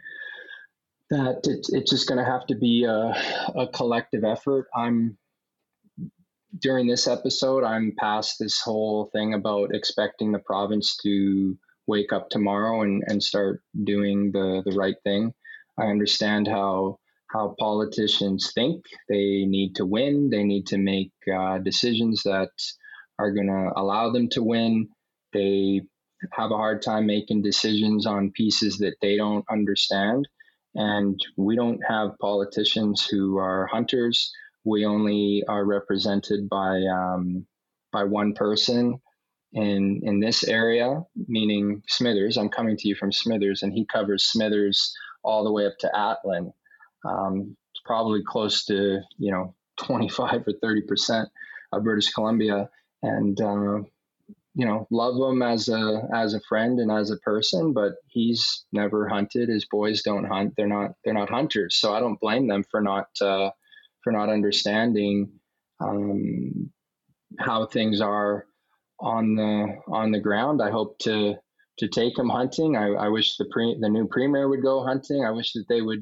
[1.09, 3.13] that it, it's just going to have to be a,
[3.55, 4.67] a collective effort.
[4.75, 5.17] I'm
[6.57, 11.57] during this episode, I'm past this whole thing about expecting the province to
[11.87, 15.33] wake up tomorrow and, and start doing the, the right thing.
[15.77, 16.99] I understand how
[17.31, 18.83] how politicians think.
[19.07, 20.29] They need to win.
[20.29, 22.49] They need to make uh, decisions that
[23.17, 24.89] are going to allow them to win.
[25.33, 25.81] They
[26.33, 30.27] have a hard time making decisions on pieces that they don't understand.
[30.75, 34.31] And we don't have politicians who are hunters
[34.63, 37.45] we only are represented by um,
[37.91, 38.99] by one person
[39.53, 42.37] in in this area, meaning Smithers.
[42.37, 45.91] I'm coming to you from Smithers, and he covers Smithers all the way up to
[45.93, 46.51] Atlin.
[47.05, 51.29] Um, it's probably close to you know 25 or 30 percent
[51.71, 52.69] of British Columbia,
[53.03, 53.79] and uh,
[54.55, 58.65] you know love him as a as a friend and as a person, but he's
[58.71, 59.49] never hunted.
[59.49, 60.53] His boys don't hunt.
[60.57, 63.07] They're not they're not hunters, so I don't blame them for not.
[63.21, 63.51] Uh,
[64.03, 65.31] for not understanding
[65.79, 66.71] um,
[67.39, 68.45] how things are
[68.99, 70.61] on the on the ground.
[70.61, 71.35] I hope to
[71.79, 72.75] to take him hunting.
[72.75, 75.23] I, I wish the pre, the new premier would go hunting.
[75.23, 76.01] I wish that they would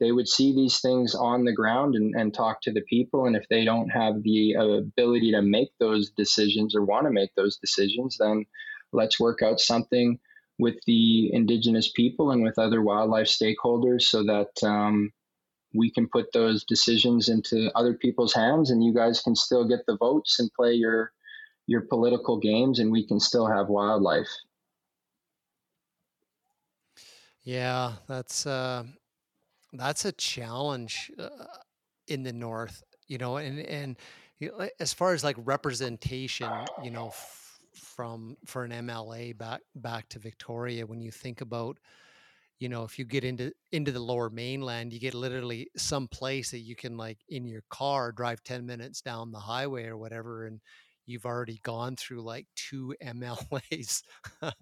[0.00, 3.26] they would see these things on the ground and, and talk to the people.
[3.26, 7.34] And if they don't have the ability to make those decisions or want to make
[7.34, 8.46] those decisions, then
[8.92, 10.18] let's work out something
[10.58, 15.12] with the indigenous people and with other wildlife stakeholders so that um,
[15.74, 19.80] we can put those decisions into other people's hands and you guys can still get
[19.86, 21.12] the votes and play your
[21.66, 24.28] your political games and we can still have wildlife
[27.42, 28.82] yeah that's uh
[29.72, 31.28] that's a challenge uh,
[32.06, 33.96] in the north you know and and
[34.38, 36.50] you know, as far as like representation
[36.82, 41.78] you know f- from for an MLA back back to Victoria when you think about
[42.58, 46.50] you know if you get into into the lower mainland you get literally some place
[46.50, 50.46] that you can like in your car drive 10 minutes down the highway or whatever
[50.46, 50.60] and
[51.08, 54.02] you've already gone through like two mlas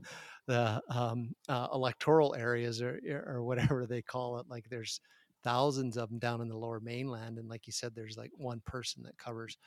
[0.46, 5.00] the um, uh, electoral areas or, or whatever they call it like there's
[5.42, 8.60] thousands of them down in the lower mainland and like you said there's like one
[8.64, 9.58] person that covers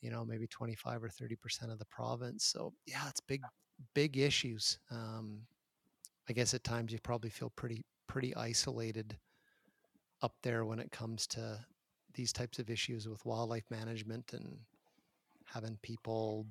[0.00, 3.42] you know maybe 25 or 30 percent of the province so yeah it's big
[3.94, 5.40] big issues um,
[6.28, 9.16] I guess at times you probably feel pretty pretty isolated
[10.22, 11.58] up there when it comes to
[12.14, 14.58] these types of issues with wildlife management and
[15.52, 16.46] having people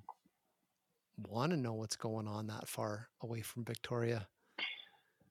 [1.28, 4.28] want to know what's going on that far away from Victoria.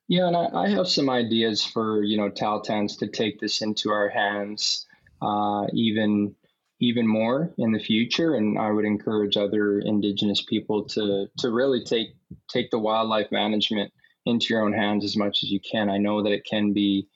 [0.08, 3.90] Yeah, and I, I have some ideas for you know Tahltans to take this into
[3.90, 4.86] our hands,
[5.20, 6.34] uh, even
[6.80, 8.34] even more in the future.
[8.34, 12.08] And I would encourage other Indigenous people to to really take
[12.48, 13.92] take the wildlife management
[14.24, 15.90] into your own hands as much as you can.
[15.90, 17.08] I know that it can be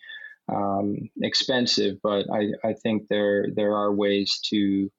[0.49, 4.91] um, expensive, but I, I think there there are ways to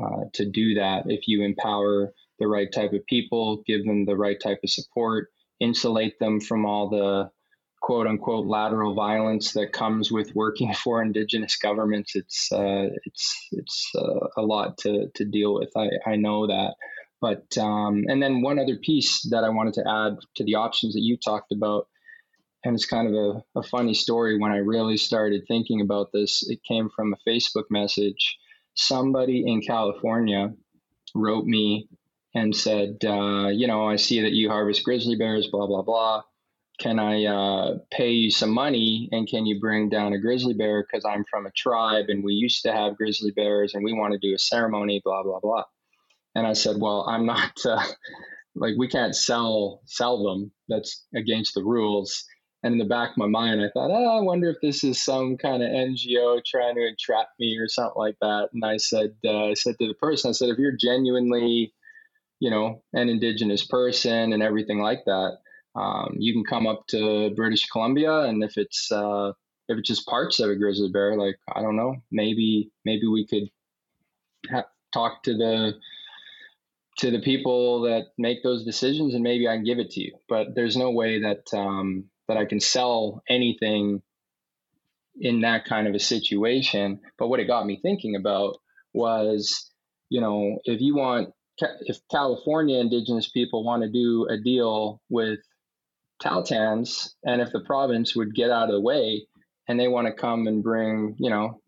[0.00, 4.16] uh, to do that if you empower the right type of people, give them the
[4.16, 5.28] right type of support,
[5.60, 7.30] insulate them from all the
[7.80, 12.14] quote unquote lateral violence that comes with working for indigenous governments.
[12.14, 15.70] It's uh, it's it's uh, a lot to to deal with.
[15.76, 16.74] I, I know that.
[17.20, 20.94] But um, and then one other piece that I wanted to add to the options
[20.94, 21.86] that you talked about,
[22.64, 24.38] and it's kind of a, a funny story.
[24.38, 28.38] When I really started thinking about this, it came from a Facebook message.
[28.80, 30.54] Somebody in California
[31.14, 31.88] wrote me
[32.34, 36.22] and said, uh, you know, I see that you harvest grizzly bears, blah blah blah.
[36.78, 40.82] Can I uh, pay you some money and can you bring down a grizzly bear
[40.82, 44.14] because I'm from a tribe and we used to have grizzly bears and we want
[44.14, 45.64] to do a ceremony, blah blah blah.
[46.34, 47.84] And I said, well, I'm not uh,
[48.54, 50.52] like we can't sell sell them.
[50.68, 52.24] That's against the rules.
[52.62, 55.02] And in the back of my mind, I thought, oh, I wonder if this is
[55.02, 58.50] some kind of NGO trying to entrap me or something like that.
[58.52, 61.72] And I said, uh, I said to the person, I said, if you're genuinely,
[62.38, 65.38] you know, an indigenous person and everything like that,
[65.74, 69.32] um, you can come up to British Columbia, and if it's uh,
[69.68, 73.26] if it's just parts of a grizzly bear, like I don't know, maybe maybe we
[73.26, 73.48] could
[74.50, 75.74] ha- talk to the
[76.98, 80.18] to the people that make those decisions, and maybe I can give it to you.
[80.28, 84.02] But there's no way that um, that I can sell anything
[85.20, 87.00] in that kind of a situation.
[87.18, 88.58] But what it got me thinking about
[88.92, 89.68] was,
[90.10, 95.40] you know, if you want, if California Indigenous people want to do a deal with
[96.22, 99.26] Tahltans, and if the province would get out of the way
[99.66, 101.60] and they want to come and bring, you know,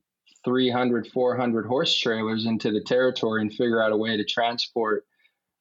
[0.44, 5.04] 300, 400 horse trailers into the territory and figure out a way to transport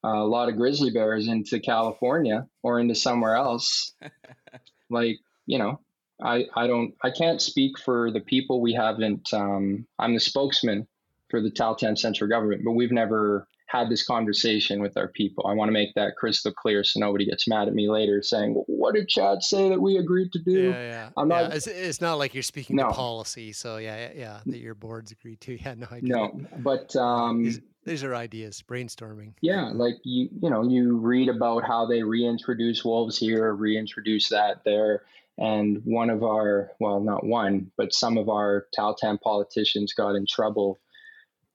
[0.04, 3.94] uh, a lot of grizzly bears into California or into somewhere else,
[4.92, 5.80] like, you know,
[6.22, 10.86] I, I don't I can't speak for the people we haven't um, I'm the spokesman
[11.28, 15.46] for the Tahltan central government, but we've never had this conversation with our people.
[15.46, 18.52] I want to make that crystal clear so nobody gets mad at me later saying,
[18.66, 21.08] "What did Chad say that we agreed to do?" Yeah, yeah.
[21.16, 21.48] I'm not.
[21.48, 22.88] Yeah, it's, it's, not like you're speaking no.
[22.88, 23.52] to policy.
[23.52, 25.52] So yeah, yeah, that your boards agreed to.
[25.62, 27.50] Yeah, no, I no, but um,
[27.84, 29.34] these are ideas, brainstorming.
[29.40, 34.64] Yeah, like you, you know, you read about how they reintroduce wolves here, reintroduce that
[34.64, 35.02] there.
[35.38, 40.26] And one of our, well, not one, but some of our Tahltan politicians got in
[40.26, 40.78] trouble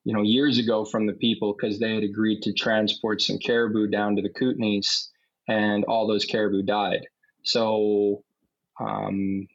[0.07, 3.88] you know, years ago from the people because they had agreed to transport some caribou
[3.88, 5.09] down to the Kootenays,
[5.49, 7.05] and all those caribou died.
[7.43, 8.23] So,
[8.80, 9.45] um,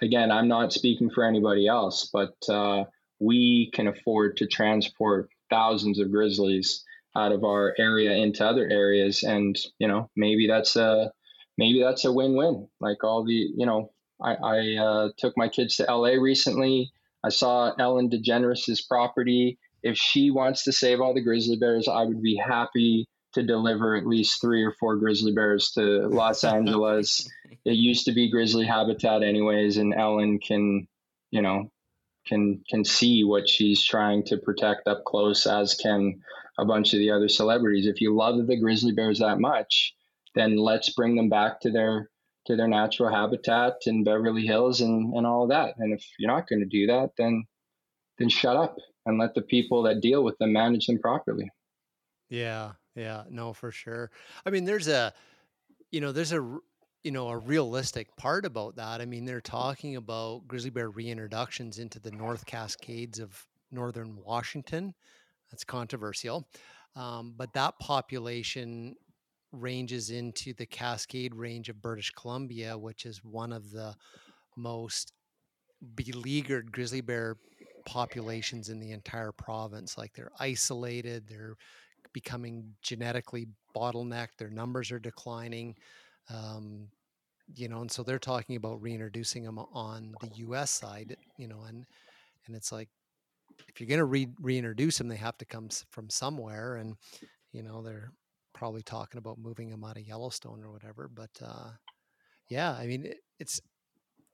[0.00, 2.84] again, I'm not speaking for anybody else, but uh,
[3.20, 6.84] we can afford to transport thousands of grizzlies
[7.16, 11.12] out of our area into other areas, and you know, maybe that's a
[11.58, 12.68] maybe that's a win-win.
[12.80, 13.90] Like all the, you know,
[14.22, 16.92] I, I uh, took my kids to LA recently.
[17.24, 22.02] I saw Ellen DeGeneres's property if she wants to save all the grizzly bears, I
[22.02, 27.28] would be happy to deliver at least three or four grizzly bears to Los Angeles.
[27.64, 30.88] it used to be grizzly habitat anyways, and Ellen can,
[31.30, 31.70] you know,
[32.26, 36.20] can can see what she's trying to protect up close, as can
[36.58, 37.86] a bunch of the other celebrities.
[37.86, 39.94] If you love the grizzly bears that much,
[40.34, 42.10] then let's bring them back to their
[42.46, 45.74] to their natural habitat in Beverly Hills and, and all of that.
[45.78, 47.44] And if you're not going to do that, then
[48.18, 51.50] then shut up and let the people that deal with them manage them properly.
[52.28, 54.10] Yeah, yeah, no, for sure.
[54.44, 55.12] I mean, there's a,
[55.90, 56.58] you know, there's a,
[57.06, 59.00] you know, a realistic part about that.
[59.00, 64.92] I mean, they're talking about grizzly bear reintroductions into the North Cascades of northern Washington.
[65.48, 66.48] That's controversial,
[66.96, 68.96] um, but that population
[69.52, 73.94] ranges into the Cascade Range of British Columbia, which is one of the
[74.56, 75.12] most
[75.94, 77.36] beleaguered grizzly bear
[77.84, 79.96] populations in the entire province.
[79.96, 81.54] Like they're isolated, they're
[82.12, 83.46] becoming genetically
[83.76, 85.76] bottlenecked, their numbers are declining.
[86.32, 86.88] Um,
[87.54, 90.70] you know, and so they're talking about reintroducing them on the U.S.
[90.70, 91.86] side, you know, and
[92.46, 92.88] and it's like
[93.68, 96.96] if you're going to re- reintroduce them, they have to come from somewhere, and
[97.52, 98.10] you know they're
[98.52, 101.08] probably talking about moving them out of Yellowstone or whatever.
[101.12, 101.70] But uh,
[102.48, 103.60] yeah, I mean, it, it's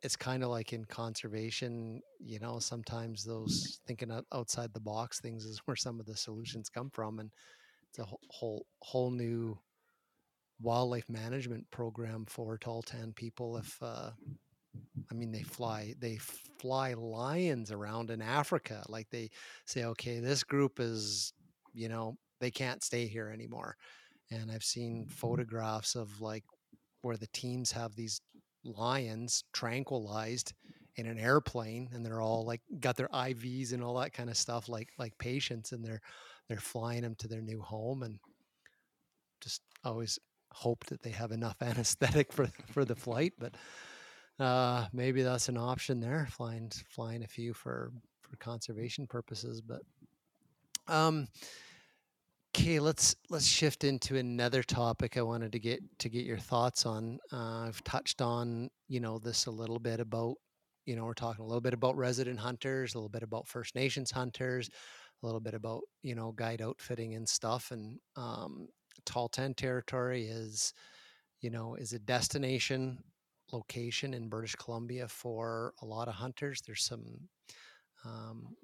[0.02, 5.44] it's kind of like in conservation, you know, sometimes those thinking outside the box things
[5.44, 7.20] is where some of the solutions come from.
[7.20, 7.30] And
[7.88, 9.56] it's a whole, whole new
[10.62, 13.56] wildlife management program for Tahltan people.
[13.56, 14.10] If, uh,
[15.10, 16.18] I mean, they fly, they
[16.60, 18.84] fly lions around in Africa.
[18.88, 19.30] Like they
[19.66, 21.32] say, okay, this group is,
[21.74, 23.76] you know, they can't stay here anymore.
[24.30, 26.44] And I've seen photographs of like
[27.02, 28.20] where the teams have these
[28.64, 30.54] lions tranquilized
[30.96, 34.36] in an airplane and they're all like got their IVs and all that kind of
[34.36, 36.00] stuff like like patients and they're
[36.48, 38.18] they're flying them to their new home and
[39.40, 40.18] just always
[40.52, 43.54] hope that they have enough anesthetic for for the flight but
[44.38, 49.82] uh maybe that's an option there flying flying a few for for conservation purposes but
[50.88, 51.28] um
[52.54, 55.16] Okay, let's let's shift into another topic.
[55.16, 57.18] I wanted to get to get your thoughts on.
[57.32, 60.34] Uh, I've touched on you know this a little bit about
[60.84, 63.74] you know we're talking a little bit about resident hunters, a little bit about First
[63.74, 64.68] Nations hunters,
[65.22, 67.70] a little bit about you know guide outfitting and stuff.
[67.70, 68.68] And um,
[69.04, 70.72] Tahltan territory is
[71.40, 73.02] you know is a destination
[73.52, 76.62] location in British Columbia for a lot of hunters.
[76.62, 77.28] There's some
[78.04, 78.56] um,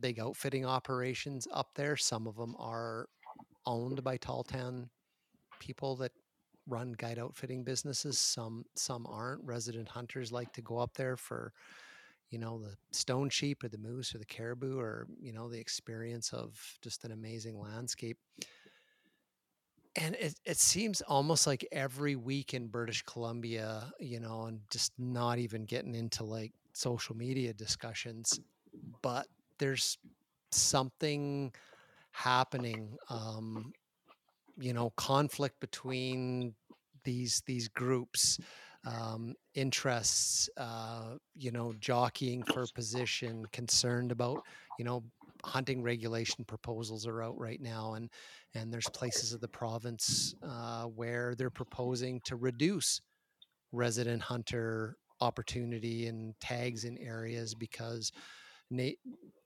[0.00, 1.96] big outfitting operations up there.
[1.96, 3.08] Some of them are
[3.66, 4.88] owned by Tahltan
[5.58, 6.12] people that
[6.66, 8.18] run guide outfitting businesses.
[8.18, 9.44] Some some aren't.
[9.44, 11.52] Resident hunters like to go up there for,
[12.30, 15.58] you know, the stone sheep or the moose or the caribou or you know the
[15.58, 18.18] experience of just an amazing landscape.
[19.96, 24.92] And it, it seems almost like every week in British Columbia, you know, and just
[24.98, 28.38] not even getting into like social media discussions,
[29.02, 29.26] but
[29.58, 29.98] there's
[30.52, 31.52] something
[32.12, 33.72] happening um,
[34.58, 36.54] you know conflict between
[37.04, 38.38] these these groups
[38.86, 44.42] um, interests uh, you know jockeying for position concerned about
[44.78, 45.02] you know
[45.44, 48.10] hunting regulation proposals are out right now and
[48.54, 53.00] and there's places of the province uh, where they're proposing to reduce
[53.72, 58.10] resident hunter opportunity and tags in areas because
[58.70, 58.90] na-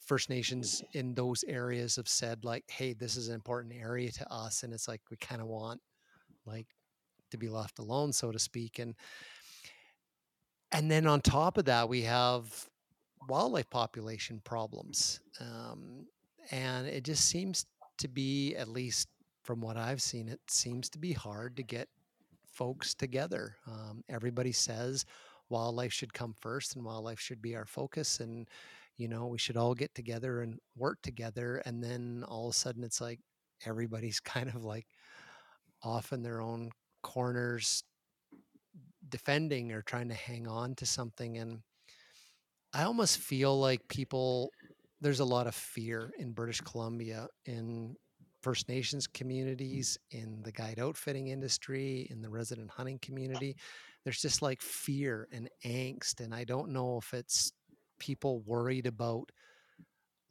[0.01, 4.33] First Nations in those areas have said like, "Hey, this is an important area to
[4.33, 5.81] us," and it's like we kind of want
[6.47, 6.67] like
[7.31, 8.95] to be left alone, so to speak, and
[10.73, 12.69] and then on top of that, we have
[13.29, 16.07] wildlife population problems, um,
[16.51, 17.67] and it just seems
[17.99, 19.09] to be, at least
[19.43, 21.89] from what I've seen, it seems to be hard to get
[22.47, 23.57] folks together.
[23.67, 25.05] Um, everybody says
[25.49, 28.49] wildlife should come first and wildlife should be our focus and
[28.97, 32.57] you know we should all get together and work together and then all of a
[32.57, 33.21] sudden it's like
[33.67, 34.87] everybody's kind of like
[35.83, 36.71] off in their own
[37.03, 37.85] corners
[39.11, 41.61] defending or trying to hang on to something and
[42.75, 44.51] i almost feel like people
[45.01, 47.95] there's a lot of fear in british columbia in
[48.43, 53.57] first nations communities in the guide outfitting industry in the resident hunting community.
[54.05, 57.53] There's just like fear and angst and i don't know if it's
[57.99, 59.31] people worried about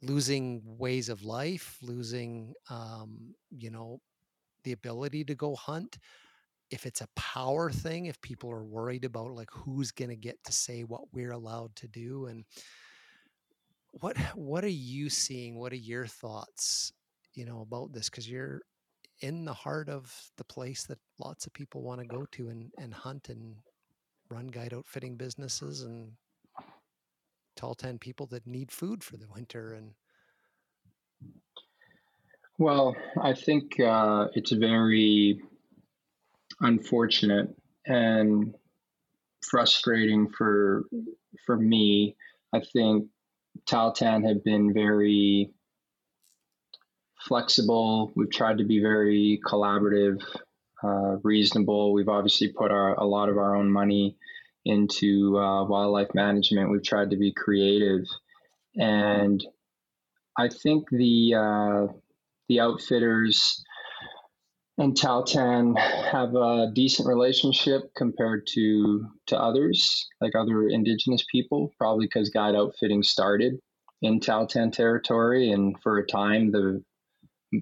[0.02, 4.00] losing ways of life losing um, you know
[4.64, 5.98] the ability to go hunt
[6.70, 10.42] if it's a power thing if people are worried about like who's going to get
[10.44, 12.44] to say what we're allowed to do and
[14.00, 15.58] what what are you seeing?
[15.58, 16.92] What are your thoughts
[17.34, 18.10] you know about this?
[18.10, 18.62] Because you're
[19.20, 22.70] in the heart of the place that lots of people want to go to and,
[22.78, 23.54] and hunt and
[24.28, 26.12] run guide outfitting businesses and
[27.56, 29.92] Tahltan people that need food for the winter and
[32.58, 35.40] well i think uh, it's very
[36.60, 37.54] unfortunate
[37.86, 38.54] and
[39.42, 40.84] frustrating for
[41.46, 42.16] for me.
[42.52, 43.08] I think
[43.66, 45.52] Tahltan have been very
[47.20, 48.12] flexible.
[48.14, 50.22] We've tried to be very collaborative
[50.82, 51.92] uh, reasonable.
[51.92, 54.16] We've obviously put our, a lot of our own money
[54.64, 56.70] into uh, wildlife management.
[56.70, 58.04] We've tried to be creative,
[58.76, 59.44] and
[60.38, 61.92] I think the uh,
[62.48, 63.64] the outfitters
[64.78, 72.06] and Tahltan have a decent relationship compared to to others, like other Indigenous people, probably
[72.06, 73.54] because guide outfitting started
[74.02, 76.82] in Tahltan territory, and for a time the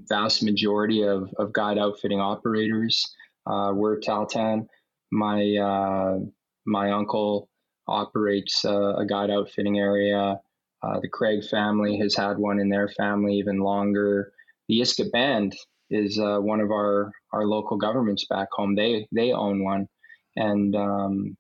[0.09, 3.15] vast majority of, of guide outfitting operators
[3.47, 4.67] uh, were Tahltan.
[5.11, 6.19] My uh,
[6.67, 7.51] my uncle
[7.89, 10.41] operates uh, a guide outfitting area.
[10.83, 14.33] Uh, the Craig family has had one in their family even longer.
[14.69, 15.55] The Iskut Band
[15.93, 18.75] is uh, one of our, our local governments back home.
[18.75, 19.89] They they own one,
[20.37, 21.37] and um,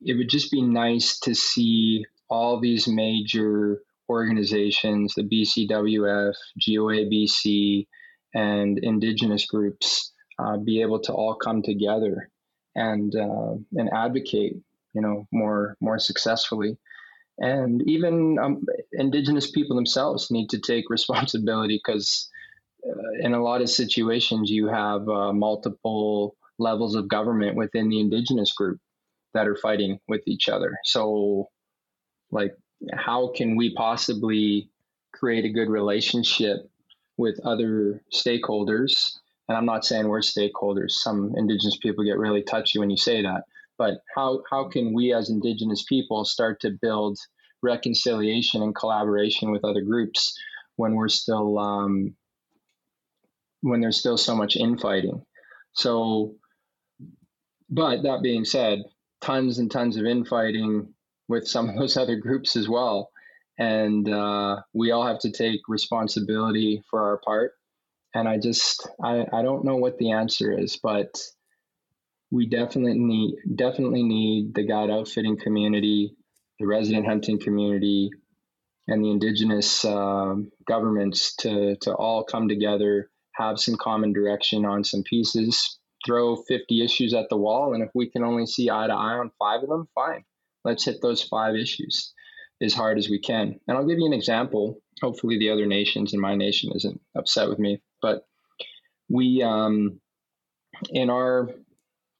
[0.00, 7.86] it would just be nice to see all these major organizations, the BCWF, GOABC,
[8.34, 12.30] and Indigenous groups, uh, be able to all come together
[12.74, 14.54] and uh, and advocate,
[14.94, 16.76] you know, more more successfully.
[17.38, 22.30] And even um, indigenous people themselves need to take responsibility because
[23.20, 28.52] in a lot of situations you have uh, multiple levels of government within the indigenous
[28.52, 28.78] group
[29.34, 30.76] that are fighting with each other.
[30.84, 31.48] So,
[32.30, 32.56] like,
[32.94, 34.70] how can we possibly
[35.12, 36.70] create a good relationship
[37.16, 39.16] with other stakeholders
[39.48, 40.92] and I'm not saying we're stakeholders.
[40.92, 43.44] Some indigenous people get really touchy when you say that.
[43.78, 47.18] But how, how can we as indigenous people start to build
[47.62, 50.36] reconciliation and collaboration with other groups
[50.76, 52.14] when we're still um,
[53.68, 55.22] when there's still so much infighting?
[55.72, 56.34] So,
[57.68, 58.82] but that being said,
[59.20, 60.94] tons and tons of infighting
[61.28, 63.10] with some of those other groups as well.
[63.58, 67.52] And uh, we all have to take responsibility for our part
[68.16, 71.20] and I just I, I don't know what the answer is, but
[72.30, 76.16] we definitely need definitely need the guide outfitting community,
[76.58, 78.10] the resident hunting community,
[78.88, 80.34] and the indigenous uh,
[80.66, 86.82] governments to to all come together, have some common direction on some pieces, throw 50
[86.84, 89.62] issues at the wall, and if we can only see eye to eye on five
[89.62, 90.24] of them, fine.
[90.64, 92.12] Let's hit those five issues
[92.62, 93.60] as hard as we can.
[93.68, 94.80] And I'll give you an example.
[95.02, 97.80] Hopefully, the other nations and my nation isn't upset with me.
[98.00, 98.26] But
[99.08, 100.00] we, um,
[100.90, 101.50] in our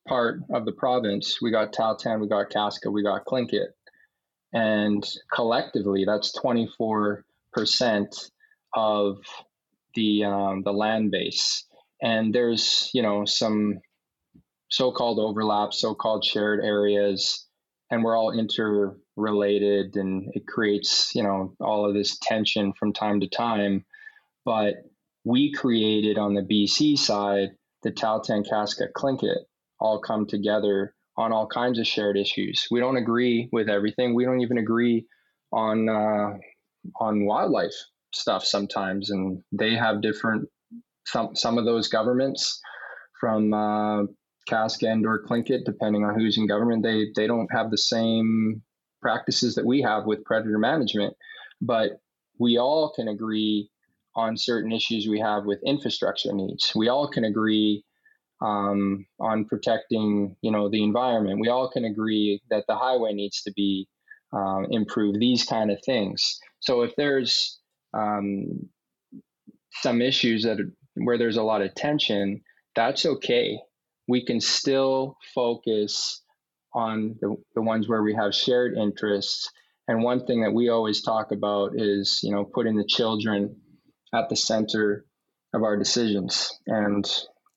[0.07, 3.69] part of the province, we got Tahltan, we got Kaska, we got Tlingit.
[4.53, 7.23] And collectively, that's 24%
[8.75, 9.19] of
[9.97, 11.65] the, um, the land base.
[12.03, 13.81] and there's you know some
[14.71, 17.47] so-called overlaps, so-called shared areas,
[17.91, 23.21] and we're all interrelated, and it creates you know all of this tension from time
[23.21, 23.85] to time.
[24.45, 24.75] But
[25.25, 27.51] we created on the BC side
[27.83, 29.45] the Tahltan Kaska Tlingit
[29.81, 32.67] all come together on all kinds of shared issues.
[32.71, 34.15] We don't agree with everything.
[34.15, 35.07] We don't even agree
[35.53, 36.35] on uh,
[37.01, 37.75] on wildlife
[38.17, 40.49] stuff sometimes, and they have different
[41.07, 42.61] some some of those governments
[43.21, 44.03] from uh,
[44.51, 48.63] and or Tlingit, depending on who's in government, they they don't have the same
[49.03, 51.15] practices that we have with predator management,
[51.61, 52.01] but
[52.39, 53.71] we all can agree
[54.15, 56.73] on certain issues we have with infrastructure needs.
[56.75, 57.85] We all can agree
[58.41, 61.41] um, on protecting, you know, the environment.
[61.41, 63.89] We all can agree that the highway needs to be
[64.33, 65.21] um, improved.
[65.21, 66.39] These kind of things.
[66.61, 67.59] So if there's
[67.97, 68.69] um,
[69.73, 70.59] some issues that
[70.95, 72.43] where there's a lot of tension,
[72.75, 73.59] that's okay.
[74.09, 76.23] We can still focus
[76.75, 79.51] on the, the ones where we have shared interests.
[79.89, 83.57] And one thing that we always talk about is, you know, putting the children
[84.15, 85.05] at the center
[85.55, 86.53] of our decisions.
[86.67, 87.07] And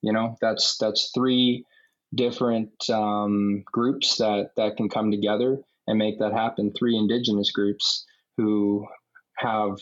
[0.01, 1.65] you know, that's that's three
[2.13, 6.73] different um, groups that that can come together and make that happen.
[6.77, 8.05] Three indigenous groups
[8.37, 8.87] who
[9.37, 9.77] have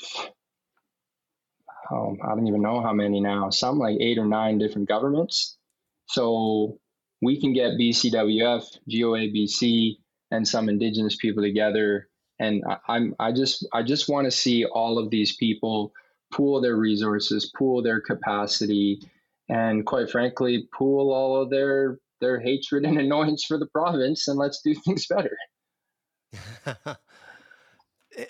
[1.92, 5.58] oh, I don't even know how many now, some like eight or nine different governments.
[6.10, 6.80] So
[7.22, 9.98] we can get BCWF, GOABC,
[10.32, 12.10] and some indigenous people together.
[12.40, 15.92] And I, I'm I just I just want to see all of these people
[16.34, 19.02] pool their resources, pool their capacity,
[19.50, 24.38] and quite frankly, pool all of their their hatred and annoyance for the province, and
[24.38, 25.38] let's do things better.
[28.16, 28.26] Eh,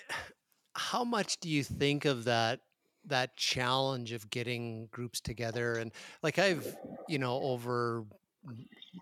[0.74, 2.60] how much do you think of that
[3.08, 5.92] that challenge of getting groups together and
[6.22, 6.76] like I've
[7.08, 8.04] you know over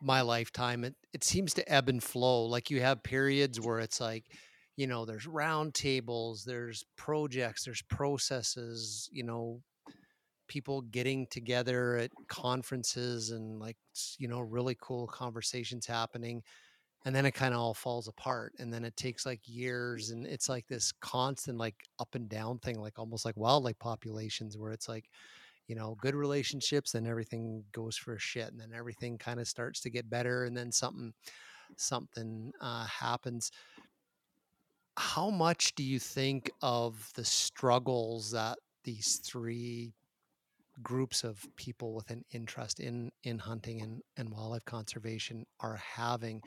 [0.03, 4.01] my lifetime it, it seems to ebb and flow like you have periods where it's
[4.01, 4.25] like
[4.77, 9.61] you know there's round tables there's projects there's processes you know
[10.49, 13.77] people getting together at conferences and like
[14.19, 16.43] you know really cool conversations happening
[17.07, 20.27] and then it kind of all falls apart and then it takes like years and
[20.27, 24.73] it's like this constant like up and down thing like almost like wildlife populations where
[24.73, 25.09] it's like
[25.69, 29.81] you know good relationships and everything goes for shit and then everything kind of starts
[29.81, 31.15] to get better and then something
[31.77, 33.51] something uh, happens.
[34.97, 39.93] How much do you think of the struggles that these three
[40.83, 46.43] groups of people with an interest in in hunting and, and wildlife conservation are having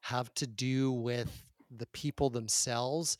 [0.00, 3.18] have to do with the people themselves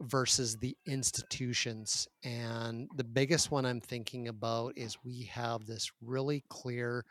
[0.00, 6.42] versus the institutions and the biggest one i'm thinking about is we have this really
[6.48, 7.04] clear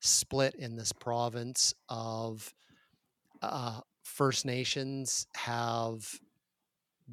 [0.00, 2.54] split in this province of
[3.42, 6.06] uh, first nations have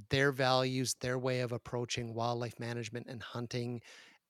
[0.09, 3.81] their values their way of approaching wildlife management and hunting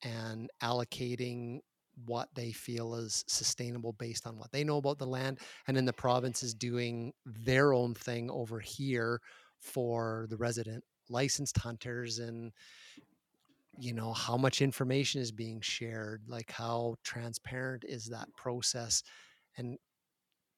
[0.04, 1.60] and allocating
[2.06, 5.86] what they feel is sustainable based on what they know about the land and then
[5.86, 9.20] the province is doing their own thing over here
[9.60, 12.52] for the resident licensed hunters and
[13.80, 19.04] you know how much information is being shared like how transparent is that process
[19.58, 19.78] and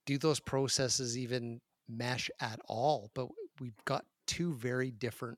[0.10, 3.12] do those processes even mesh at all?
[3.14, 3.28] But
[3.60, 5.38] we've got two very different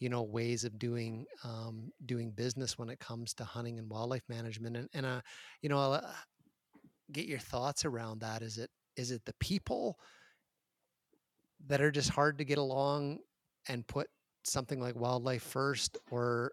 [0.00, 4.24] you know ways of doing um, doing business when it comes to hunting and wildlife
[4.28, 5.20] management and, and uh,
[5.62, 6.10] you know uh,
[7.12, 8.42] get your thoughts around that.
[8.42, 9.98] Is it is it the people
[11.66, 13.18] that are just hard to get along
[13.68, 14.08] and put
[14.44, 16.52] something like wildlife first or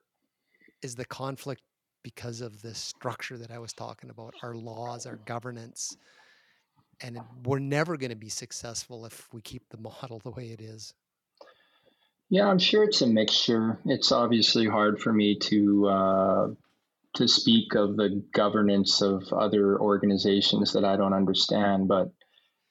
[0.81, 1.61] is the conflict
[2.03, 5.95] because of the structure that I was talking about our laws our governance
[7.01, 10.61] and we're never going to be successful if we keep the model the way it
[10.61, 10.93] is
[12.29, 13.79] yeah, I'm sure it's a mixture.
[13.85, 16.47] It's obviously hard for me to uh,
[17.15, 21.87] to speak of the governance of other organizations that I don't understand.
[21.87, 22.11] But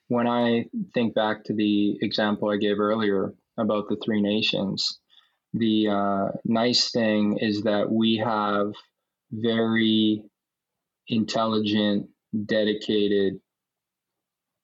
[0.09, 5.01] when I think back to the example I gave earlier about the three nations,
[5.55, 8.73] the uh, nice thing is that we have
[9.33, 10.23] very
[11.09, 12.09] intelligent,
[12.45, 13.41] dedicated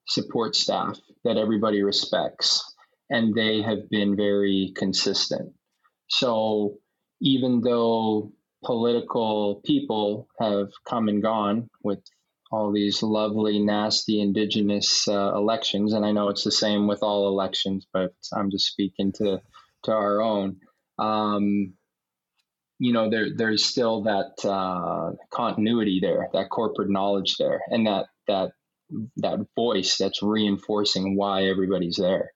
[0.06, 2.71] support staff that everybody respects
[3.12, 5.52] and they have been very consistent.
[6.08, 6.78] So
[7.20, 8.32] even though
[8.64, 12.00] political people have come and gone with
[12.50, 17.28] all these lovely, nasty indigenous uh, elections, and I know it's the same with all
[17.28, 19.40] elections, but I'm just speaking to
[19.84, 20.56] to our own.
[20.98, 21.74] Um,
[22.78, 28.06] you know there there's still that uh, continuity there, that corporate knowledge there, and that
[28.26, 28.52] that
[29.16, 32.32] that voice that's reinforcing why everybody's there.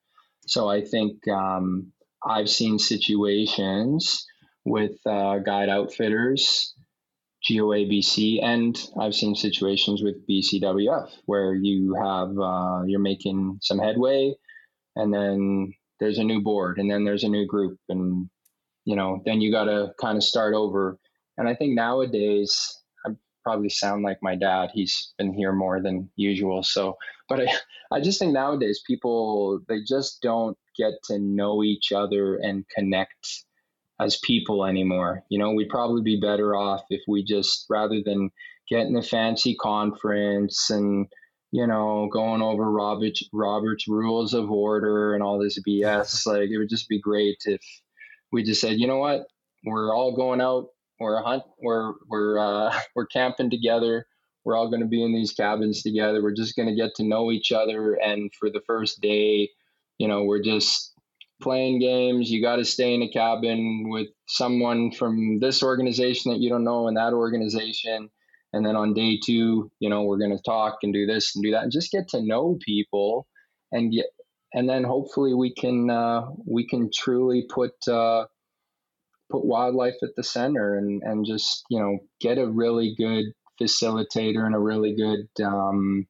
[0.47, 1.92] So I think um,
[2.24, 4.26] I've seen situations
[4.64, 6.74] with uh, guide outfitters,
[7.49, 13.78] GOA BC, and I've seen situations with BCWF where you have uh, you're making some
[13.78, 14.34] headway,
[14.97, 18.28] and then there's a new board, and then there's a new group, and
[18.84, 20.99] you know then you got to kind of start over.
[21.38, 22.76] And I think nowadays
[23.47, 24.70] probably sound like my dad.
[24.74, 26.97] He's been here more than usual, so
[27.28, 27.47] but I
[27.92, 33.44] I just think nowadays people they just don't get to know each other and connect
[34.01, 35.22] as people anymore.
[35.28, 38.30] You know, we'd probably be better off if we just rather than
[38.68, 41.07] getting a fancy conference and
[41.53, 46.26] you know going over Robert's Robert's rules of order and all this BS.
[46.26, 47.62] like it would just be great if
[48.32, 49.26] we just said, you know what,
[49.64, 50.66] we're all going out,
[51.01, 54.07] we're hunt, we're we're uh, we're camping together.
[54.44, 56.22] We're all going to be in these cabins together.
[56.22, 59.51] We're just going to get to know each other, and for the first day,
[59.99, 60.92] you know, we're just
[61.42, 62.30] playing games.
[62.30, 66.64] You got to stay in a cabin with someone from this organization that you don't
[66.64, 68.11] know and that organization.
[68.53, 71.44] And then on day two, you know, we're going to talk and do this and
[71.44, 73.26] do that and just get to know people
[73.72, 74.07] and get,
[74.55, 78.24] and then hopefully we can, uh, we can truly put, uh,
[79.31, 83.27] put wildlife at the center and, and just, you know, get a really good
[83.61, 86.07] facilitator and a really good, um,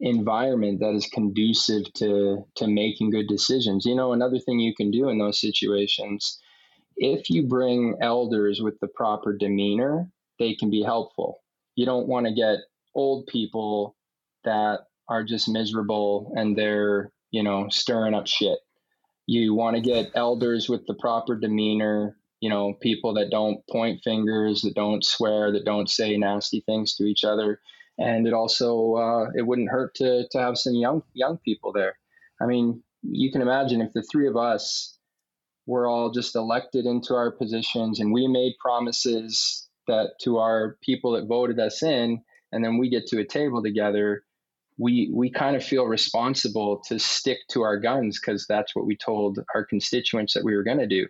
[0.00, 3.84] environment that is conducive to to making good decisions.
[3.84, 6.38] You know, another thing you can do in those situations,
[6.96, 10.08] if you bring elders with the proper demeanor,
[10.38, 11.40] they can be helpful.
[11.74, 12.58] You don't want to get
[12.94, 13.96] old people
[14.44, 18.58] that are just miserable and they're, you know, stirring up shit.
[19.26, 24.00] You want to get elders with the proper demeanor, you know, people that don't point
[24.04, 27.60] fingers, that don't swear, that don't say nasty things to each other
[27.98, 31.98] and it also uh, it wouldn't hurt to to have some young young people there.
[32.40, 34.96] I mean, you can imagine if the three of us
[35.66, 41.12] were all just elected into our positions and we made promises that to our people
[41.12, 42.22] that voted us in,
[42.52, 44.24] and then we get to a table together.
[44.80, 48.96] We, we kind of feel responsible to stick to our guns because that's what we
[48.96, 51.08] told our constituents that we were going to do.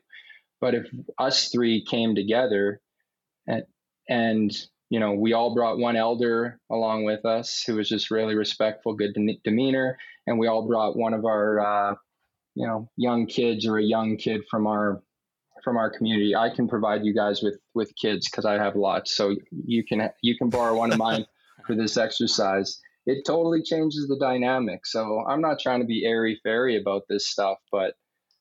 [0.60, 0.86] But if
[1.18, 2.80] us three came together
[3.46, 3.64] and,
[4.08, 4.52] and
[4.90, 8.94] you know, we all brought one elder along with us who was just really respectful,
[8.94, 11.94] good demeanor, and we all brought one of our, uh,
[12.54, 15.02] you know, young kids or a young kid from our
[15.62, 16.34] from our community.
[16.34, 20.08] I can provide you guys with with kids because I have lots, so you can
[20.22, 21.26] you can borrow one of mine
[21.66, 22.80] for this exercise.
[23.06, 24.86] It totally changes the dynamic.
[24.86, 27.94] So I'm not trying to be airy fairy about this stuff, but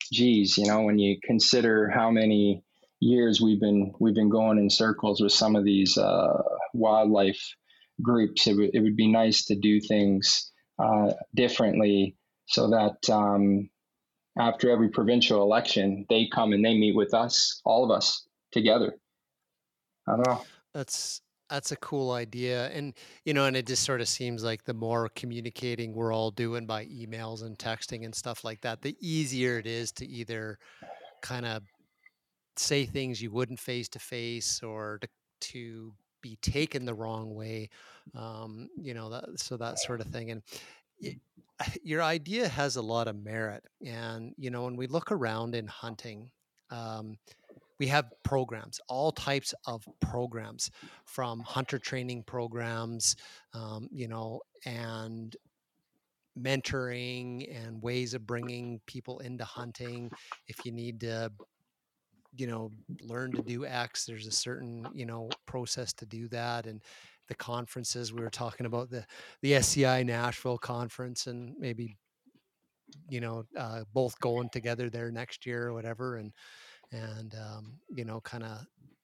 [0.09, 2.63] geez, you know, when you consider how many
[2.99, 6.41] years we've been we've been going in circles with some of these uh,
[6.73, 7.55] wildlife
[8.01, 8.47] groups.
[8.47, 13.69] It, w- it would be nice to do things uh, differently so that um,
[14.37, 18.95] after every provincial election, they come and they meet with us, all of us together.
[20.07, 20.41] I don't know.
[20.73, 22.93] That's that's a cool idea, and
[23.25, 26.65] you know, and it just sort of seems like the more communicating we're all doing
[26.65, 30.57] by emails and texting and stuff like that, the easier it is to either
[31.21, 31.63] kind of
[32.55, 35.07] say things you wouldn't face to face or to,
[35.39, 37.69] to be taken the wrong way
[38.15, 40.41] um, you know that, so that sort of thing and
[40.99, 41.17] it,
[41.83, 45.67] your idea has a lot of merit and you know when we look around in
[45.67, 46.29] hunting
[46.69, 47.17] um,
[47.79, 50.71] we have programs all types of programs
[51.05, 53.15] from hunter training programs
[53.53, 55.35] um, you know and
[56.41, 60.11] mentoring and ways of bringing people into hunting.
[60.47, 61.31] If you need to
[62.35, 62.71] you know
[63.01, 66.83] learn to do x there's a certain you know process to do that and
[67.29, 69.03] the conferences we were talking about the
[69.41, 71.95] the sci nashville conference and maybe
[73.09, 76.33] you know uh, both going together there next year or whatever and
[76.91, 78.59] and um, you know kind of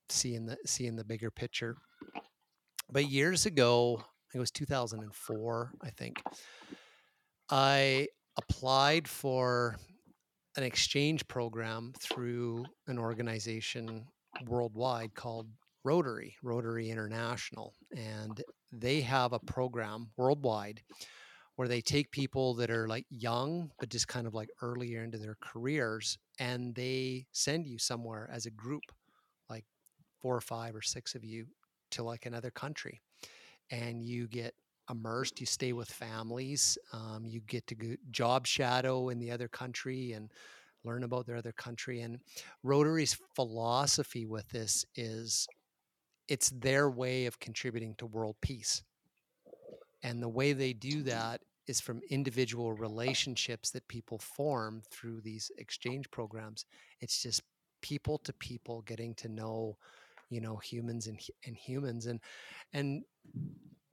[0.09, 1.75] seeing the seeing the bigger picture
[2.91, 4.03] but years ago
[4.33, 6.21] it was 2004 i think
[7.49, 8.07] i
[8.37, 9.77] applied for
[10.55, 14.05] an exchange program through an organization
[14.47, 15.47] worldwide called
[15.83, 17.73] Rotary, Rotary International.
[17.95, 18.41] And
[18.71, 20.81] they have a program worldwide
[21.55, 25.17] where they take people that are like young, but just kind of like earlier into
[25.17, 28.83] their careers, and they send you somewhere as a group,
[29.49, 29.65] like
[30.21, 31.47] four or five or six of you
[31.91, 33.01] to like another country.
[33.71, 34.53] And you get
[34.89, 39.47] immersed, you stay with families, um, you get to go job shadow in the other
[39.47, 40.31] country and
[40.83, 42.01] learn about their other country.
[42.01, 42.19] And
[42.63, 45.47] Rotary's philosophy with this is
[46.27, 48.83] it's their way of contributing to world peace.
[50.03, 55.51] And the way they do that is from individual relationships that people form through these
[55.57, 56.65] exchange programs.
[56.99, 57.41] It's just
[57.81, 59.77] people to people getting to know,
[60.29, 62.05] you know, humans and, and humans.
[62.05, 62.19] And,
[62.73, 63.03] and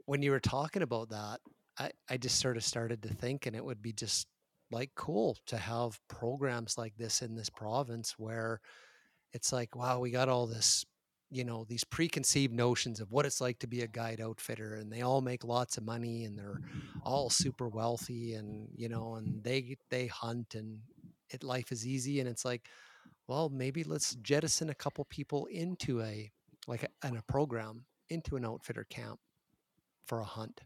[0.07, 1.41] when you were talking about that,
[1.79, 4.27] I, I just sort of started to think, and it would be just
[4.71, 8.61] like cool to have programs like this in this province where
[9.33, 10.85] it's like, wow, we got all this
[11.31, 14.93] you know these preconceived notions of what it's like to be a guide outfitter and
[14.93, 16.61] they all make lots of money and they're
[17.05, 20.79] all super wealthy and you know and they they hunt and
[21.31, 22.67] it life is easy and it's like
[23.29, 26.31] well maybe let's jettison a couple people into a
[26.67, 29.21] like a, a program into an outfitter camp
[30.07, 30.61] for a hunt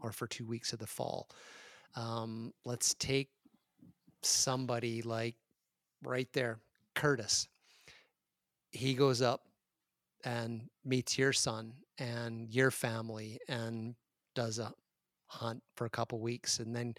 [0.00, 1.28] or for two weeks of the fall.
[1.94, 3.30] Um, let's take
[4.22, 5.36] somebody like
[6.02, 6.58] right there
[6.94, 7.48] curtis.
[8.70, 9.42] He goes up
[10.24, 13.94] and meets your son and your family and
[14.34, 14.72] does a
[15.26, 16.94] hunt for a couple weeks and then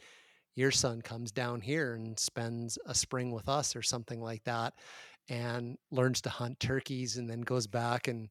[0.56, 4.74] your son comes down here and spends a spring with us or something like that
[5.30, 8.30] and learns to hunt turkeys and then goes back and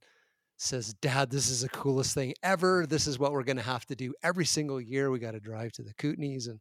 [0.59, 2.85] says dad this is the coolest thing ever.
[2.87, 5.11] This is what we're going to have to do every single year.
[5.11, 6.61] We got to drive to the kootenays and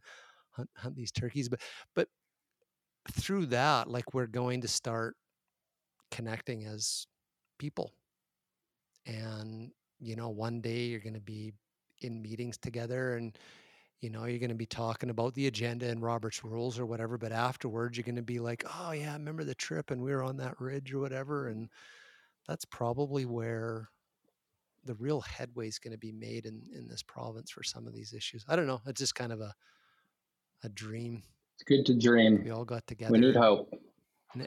[0.51, 1.49] hunt, hunt these turkeys.
[1.49, 1.59] But
[1.95, 2.07] but
[3.11, 5.15] through that like we're going to start
[6.11, 7.07] connecting as
[7.57, 7.93] people
[9.07, 11.53] and you know one day you're going to be
[12.01, 13.37] in meetings together and
[14.01, 17.17] you know you're going to be talking about the agenda and robert's rules or whatever
[17.17, 20.11] but afterwards you're going to be like oh yeah i remember the trip and we
[20.11, 21.69] were on that ridge or whatever and
[22.47, 23.89] that's probably where
[24.85, 27.93] the real headway is going to be made in in this province for some of
[27.93, 28.45] these issues.
[28.47, 29.53] I don't know it's just kind of a
[30.63, 31.21] a dream
[31.55, 32.43] it's good to dream.
[32.43, 33.73] we all got together we need hope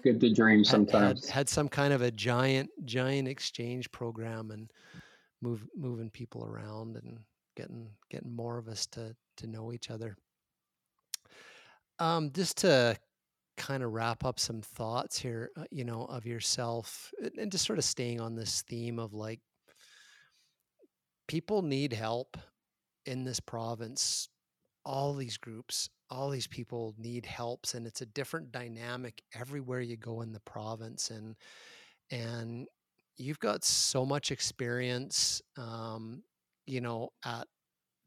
[0.03, 1.27] good to dream sometimes.
[1.27, 4.71] Had, had, had, some kind of a giant, giant exchange program and
[5.43, 7.19] move moving people around and
[7.57, 10.17] getting getting more of us to to know each other.
[11.99, 12.97] Um, just to
[13.57, 17.79] kind of wrap up some thoughts here, uh, you know, of yourself, and just sort
[17.79, 19.41] of staying on this theme of like
[21.29, 22.37] people need help
[23.07, 24.29] in this province.
[24.85, 29.97] All these groups all these people need helps and it's a different dynamic everywhere you
[29.97, 31.37] go in the province and
[32.11, 32.67] and
[33.17, 36.23] you've got so much experience um,
[36.67, 37.47] you know at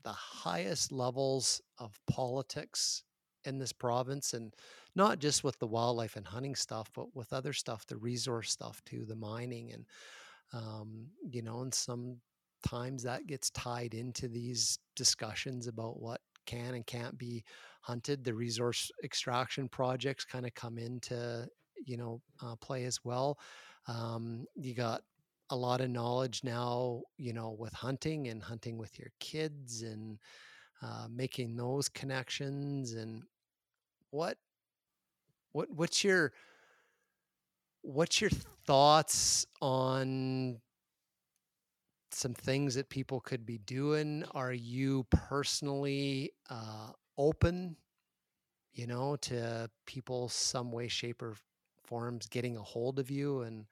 [0.03, 3.03] the highest levels of politics
[3.45, 4.53] in this province and
[4.95, 8.81] not just with the wildlife and hunting stuff but with other stuff the resource stuff
[8.85, 9.85] too the mining and
[10.53, 16.85] um, you know and sometimes that gets tied into these discussions about what can and
[16.85, 17.43] can't be
[17.81, 18.23] hunted.
[18.23, 21.47] The resource extraction projects kind of come into
[21.85, 23.39] you know uh, play as well.
[23.87, 25.01] Um, you got
[25.49, 30.17] a lot of knowledge now, you know, with hunting and hunting with your kids and
[30.81, 33.23] uh, making those connections and
[34.09, 34.37] what
[35.51, 36.33] what what's your
[37.81, 38.31] what's your
[38.65, 40.59] thoughts on
[42.14, 47.76] some things that people could be doing are you personally uh, open,
[48.73, 51.35] you know, to people some way, shape, or
[51.85, 53.65] forms getting a hold of you and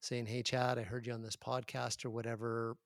[0.00, 2.76] saying, Hey, Chad, I heard you on this podcast or whatever.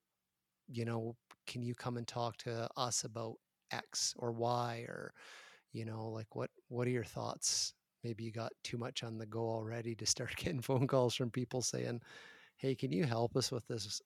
[0.69, 1.17] You know,
[1.47, 3.37] can you come and talk to us about
[3.71, 5.13] X or Y or,
[5.73, 7.75] you know, like what what are your thoughts?
[8.05, 11.31] Maybe you got too much on the go already to start getting phone calls from
[11.31, 12.01] people saying,
[12.57, 14.01] Hey, can you help us with this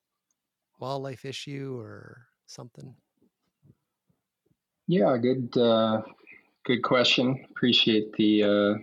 [0.78, 2.94] wildlife issue or something?
[4.89, 6.03] Yeah, good, uh,
[6.65, 7.44] good question.
[7.51, 8.74] Appreciate the uh,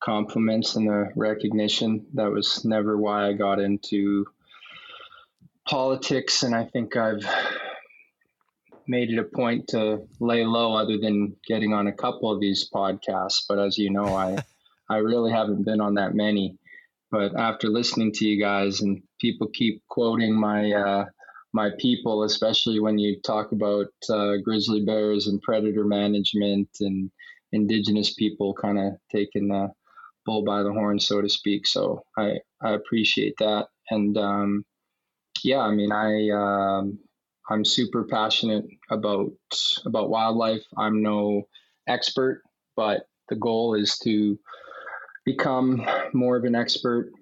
[0.00, 2.06] compliments and the recognition.
[2.14, 4.26] That was never why I got into
[5.66, 7.26] politics, and I think I've
[8.86, 12.70] made it a point to lay low, other than getting on a couple of these
[12.72, 13.44] podcasts.
[13.48, 14.38] But as you know, I
[14.88, 16.56] I really haven't been on that many.
[17.10, 21.04] But after listening to you guys, and people keep quoting my uh,
[21.52, 27.10] my people, especially when you talk about uh, grizzly bears and predator management and
[27.52, 29.68] indigenous people kind of taking the
[30.26, 31.66] bull by the horn, so to speak.
[31.66, 33.68] So I, I appreciate that.
[33.90, 34.64] And um,
[35.42, 36.98] yeah, I mean, I, um,
[37.48, 39.30] I'm super passionate about,
[39.86, 40.64] about wildlife.
[40.76, 41.44] I'm no
[41.88, 42.42] expert,
[42.76, 44.38] but the goal is to
[45.24, 47.12] become more of an expert.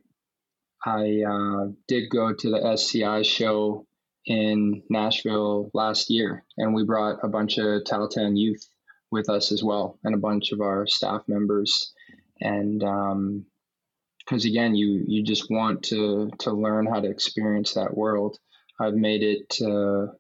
[0.87, 3.87] I uh, did go to the SCI show
[4.27, 8.69] in Nashville last year, and we brought a bunch of Tahltan youth
[9.11, 11.93] with us as well, and a bunch of our staff members.
[12.41, 17.97] and because um, again, you you just want to to learn how to experience that
[17.97, 18.39] world.
[18.79, 19.59] I've made it.
[19.63, 20.13] Uh,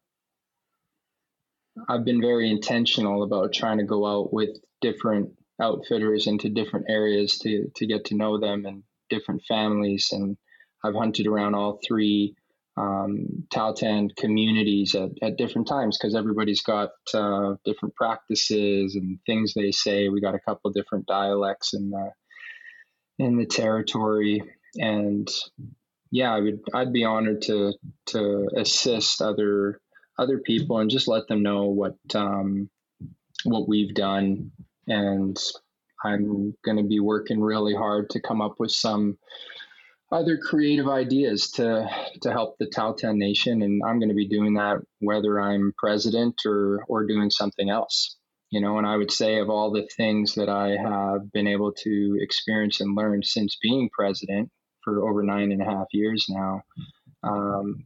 [1.88, 4.50] I've been very intentional about trying to go out with
[4.80, 10.38] different outfitters into different areas to to get to know them and different families and
[10.84, 12.36] I've hunted around all three
[12.76, 19.54] um, Tahltan communities at, at different times because everybody's got uh, different practices and things
[19.54, 20.08] they say.
[20.08, 22.10] We got a couple different dialects in the
[23.18, 24.42] in the territory,
[24.76, 25.28] and
[26.10, 27.72] yeah, I would I'd be honored to
[28.06, 29.80] to assist other
[30.18, 32.68] other people and just let them know what um,
[33.44, 34.50] what we've done,
[34.88, 35.38] and
[36.04, 39.16] I'm going to be working really hard to come up with some
[40.14, 41.90] other creative ideas to
[42.22, 46.36] to help the Tahltan Nation, and I'm going to be doing that whether I'm president
[46.46, 48.16] or or doing something else.
[48.50, 51.72] You know, and I would say of all the things that I have been able
[51.72, 54.50] to experience and learn since being president
[54.84, 56.62] for over nine and a half years now,
[57.24, 57.84] um,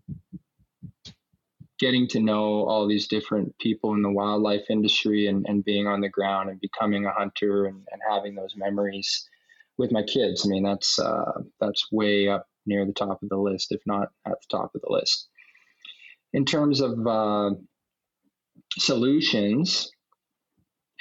[1.79, 6.03] getting to know all these different people in the wildlife industry and, and being on
[6.03, 9.27] the ground and becoming a hunter and, and having those memories
[9.79, 10.45] with my kids.
[10.45, 14.09] I mean, that's uh, that's way up near the top of the list, if not
[14.27, 15.29] at the top of the list.
[16.33, 17.51] In terms of uh,
[18.77, 19.91] solutions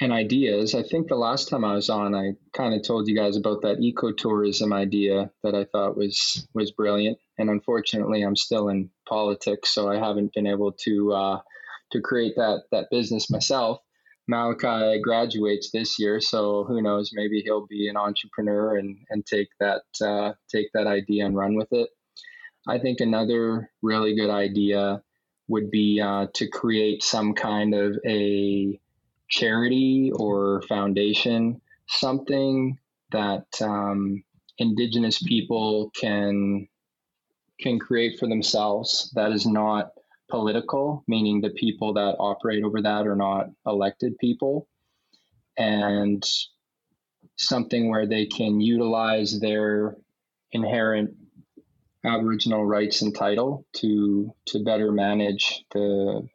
[0.00, 3.16] and ideas, I think the last time I was on, I kind of told you
[3.16, 7.18] guys about that ecotourism idea that I thought was was brilliant.
[7.36, 11.40] And unfortunately, I'm still in politics, so I haven't been able to uh,
[11.92, 13.80] to create that that business myself.
[14.28, 17.10] Malachi graduates this year, so who knows?
[17.14, 21.54] Maybe he'll be an entrepreneur and and take that uh, take that idea and run
[21.54, 21.88] with it.
[22.66, 25.02] I think another really good idea
[25.48, 28.78] would be uh, to create some kind of a
[29.30, 32.78] charity or foundation, something
[33.12, 34.22] that um,
[34.58, 36.68] Indigenous people can
[37.60, 39.92] can create for themselves that is not
[40.28, 44.68] political, meaning the people that operate over that are not elected people,
[45.56, 46.24] and
[47.36, 49.96] something where they can utilize their
[50.52, 51.10] inherent
[52.04, 56.26] Aboriginal rights and title to to better manage the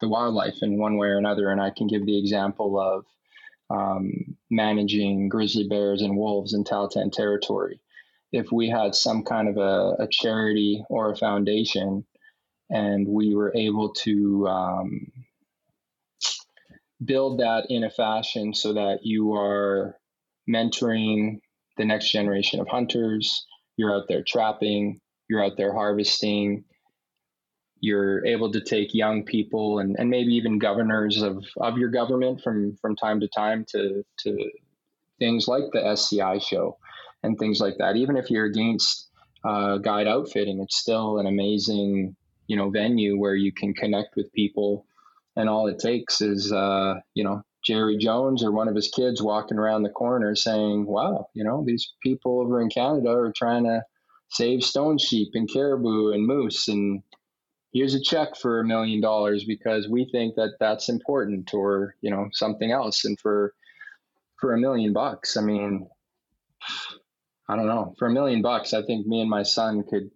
[0.00, 1.50] the wildlife in one way or another.
[1.50, 3.04] And I can give the example of
[3.70, 7.80] um, managing grizzly bears and wolves in Tahltan territory.
[8.32, 12.04] If we had some kind of a, a charity or a foundation
[12.70, 15.12] and we were able to um,
[17.04, 19.96] build that in a fashion so that you are
[20.48, 21.40] mentoring
[21.76, 26.64] the next generation of hunters you're out there trapping you're out there harvesting
[27.80, 32.42] you're able to take young people and, and maybe even governors of, of your government
[32.42, 34.50] from, from time to time to, to
[35.18, 36.76] things like the SCI show
[37.22, 37.96] and things like that.
[37.96, 39.08] Even if you're against
[39.44, 42.16] uh, guide outfitting, it's still an amazing
[42.50, 44.84] you know venue where you can connect with people.
[45.36, 49.22] And all it takes is uh, you know jerry jones or one of his kids
[49.22, 53.64] walking around the corner saying wow you know these people over in canada are trying
[53.64, 53.82] to
[54.30, 57.02] save stone sheep and caribou and moose and
[57.72, 62.10] here's a check for a million dollars because we think that that's important or you
[62.10, 63.04] know something else.
[63.04, 63.54] And for
[64.40, 65.86] for a million bucks i mean
[67.48, 67.94] i don't know.
[67.98, 70.10] For a million bucks i think me and my son could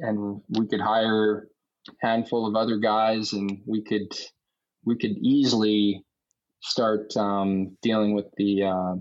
[0.00, 1.48] and we could hire
[1.88, 4.08] a handful of other guys and we could
[4.84, 6.04] we could easily
[6.60, 8.94] start um, dealing with the uh,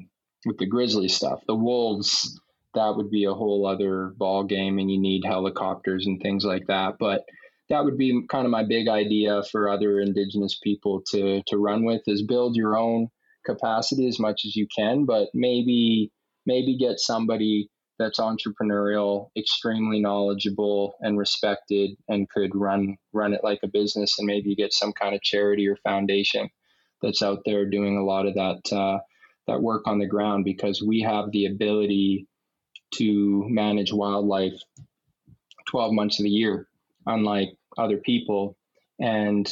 [0.46, 1.40] with the grizzly stuff.
[1.48, 2.40] The wolves
[2.74, 6.68] that would be a whole other ball game and you need helicopters and things like
[6.68, 6.96] that.
[7.00, 7.24] But
[7.70, 11.84] that would be kind of my big idea for other indigenous people to to run
[11.84, 13.08] with is build your own
[13.46, 16.12] capacity as much as you can but maybe
[16.46, 17.70] maybe get somebody
[18.00, 24.28] that's entrepreneurial, extremely knowledgeable and respected and could run run it like a business and
[24.28, 26.50] maybe get some kind of charity or foundation
[27.02, 29.00] that's out there doing a lot of that uh,
[29.48, 32.28] that work on the ground because we have the ability
[32.96, 34.60] to manage wildlife
[35.70, 36.68] 12 months of the year
[37.06, 38.58] unlike other people.
[39.00, 39.48] And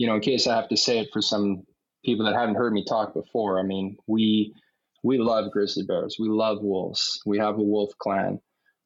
[0.00, 1.62] you know in case i have to say it for some
[2.04, 4.54] people that haven't heard me talk before i mean we
[5.02, 6.16] we love grizzly bears.
[6.18, 7.20] We love wolves.
[7.24, 8.40] We have a wolf clan.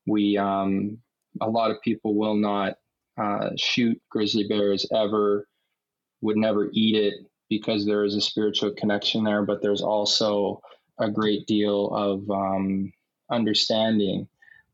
[0.07, 0.99] We um,
[1.41, 2.75] a lot of people will not
[3.21, 5.49] uh, shoot grizzly bears ever.
[6.21, 7.15] Would never eat it
[7.51, 10.61] because there is a spiritual connection there, but there's also
[10.99, 12.93] a great deal of um,
[13.31, 14.29] understanding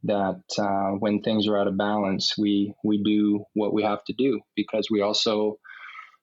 [0.05, 4.13] that uh, when things are out of balance, we we do what we have to
[4.13, 5.59] do because we also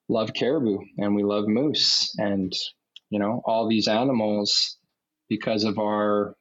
[0.09, 2.53] love caribou and we love moose and
[3.09, 4.76] you know all these animals
[5.29, 6.35] because of our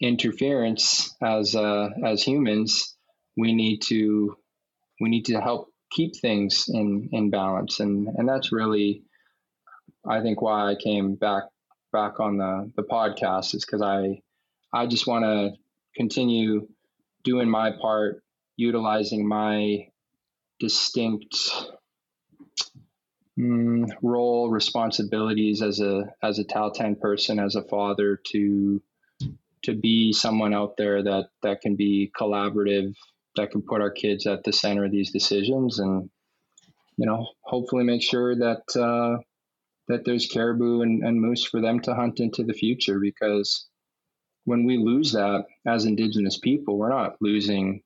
[0.00, 2.96] interference as uh, as humans,
[3.36, 4.36] we need to
[5.00, 9.02] we need to help keep things in in balance, and and that's really,
[10.08, 11.44] I think, why I came back
[11.92, 14.20] back on the the podcast is because I
[14.72, 15.52] I just want to
[15.96, 16.68] continue
[17.24, 18.22] doing my part,
[18.56, 19.88] utilizing my
[20.60, 21.50] distinct
[23.38, 28.82] mm, role, responsibilities as a as a Tahltan person, as a father, to
[29.62, 32.94] to be someone out there that that can be collaborative,
[33.36, 36.10] that can put our kids at the center of these decisions, and
[36.96, 39.22] you know, hopefully make sure that uh,
[39.88, 42.98] that there's caribou and, and moose for them to hunt into the future.
[42.98, 43.66] Because
[44.44, 47.82] when we lose that as Indigenous people, we're not losing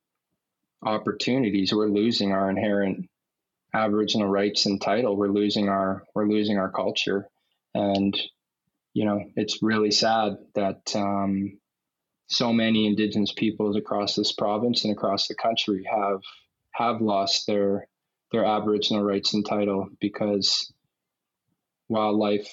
[0.82, 3.09] opportunities; we're losing our inherent
[3.72, 5.16] Aboriginal rights and title.
[5.16, 7.28] We're losing our we're losing our culture,
[7.74, 8.18] and
[8.94, 11.58] you know it's really sad that um,
[12.28, 16.20] so many Indigenous peoples across this province and across the country have
[16.72, 17.86] have lost their
[18.32, 20.72] their Aboriginal rights and title because
[21.88, 22.48] wildlife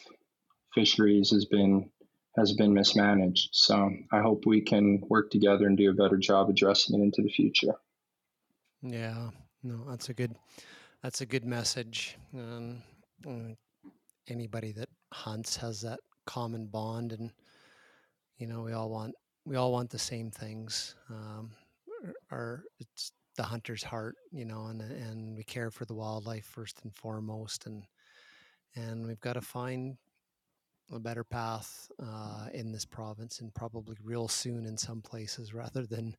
[0.73, 1.89] fisheries has been
[2.35, 3.49] has been mismanaged.
[3.53, 7.23] So I hope we can work together and do a better job addressing it into
[7.23, 7.73] the future.
[8.81, 9.31] Yeah,
[9.63, 10.35] no, that's a good
[11.03, 12.17] that's a good message.
[12.33, 12.81] Um,
[13.27, 13.53] uh,
[14.29, 17.31] anybody that hunts has that common bond, and
[18.37, 19.15] you know we all want
[19.45, 20.95] we all want the same things.
[21.09, 21.51] Um,
[22.31, 26.79] our it's the hunter's heart, you know, and and we care for the wildlife first
[26.83, 27.83] and foremost, and
[28.75, 29.97] and we've got to find
[30.91, 35.85] a better path uh, in this province, and probably real soon in some places, rather
[35.85, 36.15] than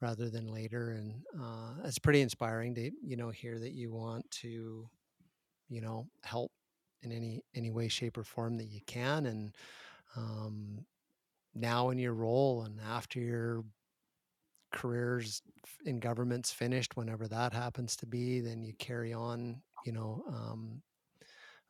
[0.00, 0.92] rather than later.
[0.92, 4.88] And uh, it's pretty inspiring to you know hear that you want to,
[5.68, 6.52] you know, help
[7.02, 9.26] in any any way, shape, or form that you can.
[9.26, 9.54] And
[10.16, 10.84] um,
[11.54, 13.64] now in your role and after your
[14.72, 15.40] careers
[15.84, 19.62] in government's finished, whenever that happens to be, then you carry on.
[19.84, 20.24] You know.
[20.28, 20.82] Um,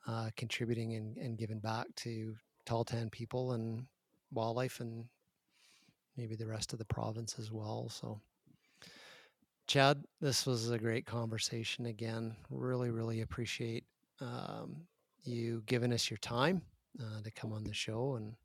[0.07, 2.35] uh, contributing and, and giving back to
[2.65, 3.85] Tahltan people and
[4.31, 5.05] wildlife and
[6.17, 7.89] maybe the rest of the province as well.
[7.89, 8.19] So,
[9.67, 12.35] Chad, this was a great conversation again.
[12.49, 13.83] Really, really appreciate
[14.21, 14.77] um,
[15.23, 16.61] you giving us your time
[16.99, 18.35] uh, to come on the show and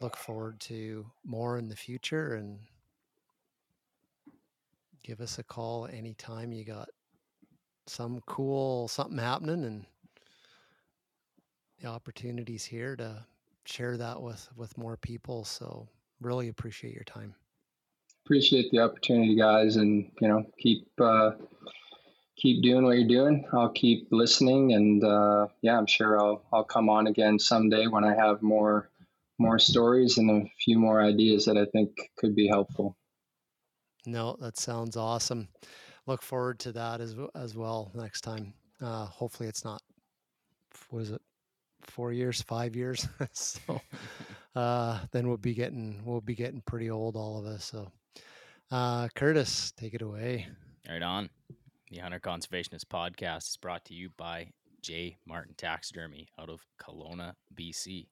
[0.00, 2.58] look forward to more in the future and
[5.02, 6.88] give us a call anytime you got
[7.86, 9.86] some cool something happening and
[11.80, 13.24] the opportunities here to
[13.64, 15.88] share that with with more people so
[16.20, 17.34] really appreciate your time.
[18.24, 21.30] Appreciate the opportunity, guys, and you know, keep uh,
[22.36, 23.44] keep doing what you're doing.
[23.52, 28.04] I'll keep listening, and uh, yeah, I'm sure I'll I'll come on again someday when
[28.04, 28.90] I have more
[29.38, 32.96] more stories and a few more ideas that I think could be helpful.
[34.04, 35.48] No, that sounds awesome.
[36.06, 38.54] Look forward to that as as well next time.
[38.80, 39.82] Uh, hopefully, it's not.
[40.90, 41.22] Was it
[41.82, 43.06] four years, five years?
[43.32, 43.80] so
[44.54, 47.64] uh, then we'll be getting we'll be getting pretty old, all of us.
[47.64, 47.90] So,
[48.70, 50.46] uh, Curtis, take it away.
[50.88, 51.30] Right on.
[51.90, 54.50] The Hunter Conservationist podcast is brought to you by
[54.82, 55.16] J.
[55.26, 58.06] Martin Taxidermy out of Kelowna, BC.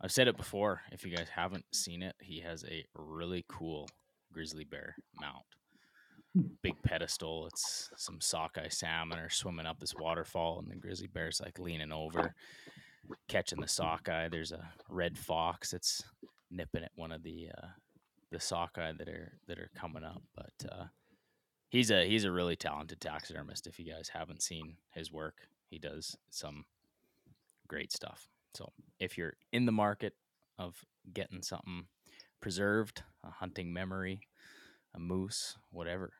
[0.00, 0.82] I've said it before.
[0.92, 3.88] If you guys haven't seen it, he has a really cool
[4.32, 5.44] grizzly bear mount.
[6.62, 7.46] Big pedestal.
[7.46, 11.92] It's some sockeye salmon are swimming up this waterfall, and the grizzly bear's like leaning
[11.92, 12.34] over
[13.28, 14.28] catching the sockeye.
[14.28, 16.02] There's a red fox that's
[16.50, 17.66] nipping at one of the uh,
[18.30, 20.22] the sockeye that are that are coming up.
[20.34, 20.84] But uh,
[21.68, 23.66] he's a he's a really talented taxidermist.
[23.66, 26.64] If you guys haven't seen his work, he does some
[27.68, 28.28] great stuff.
[28.54, 30.14] So if you're in the market
[30.58, 31.86] of getting something
[32.40, 34.20] preserved, a hunting memory,
[34.94, 36.12] a moose, whatever,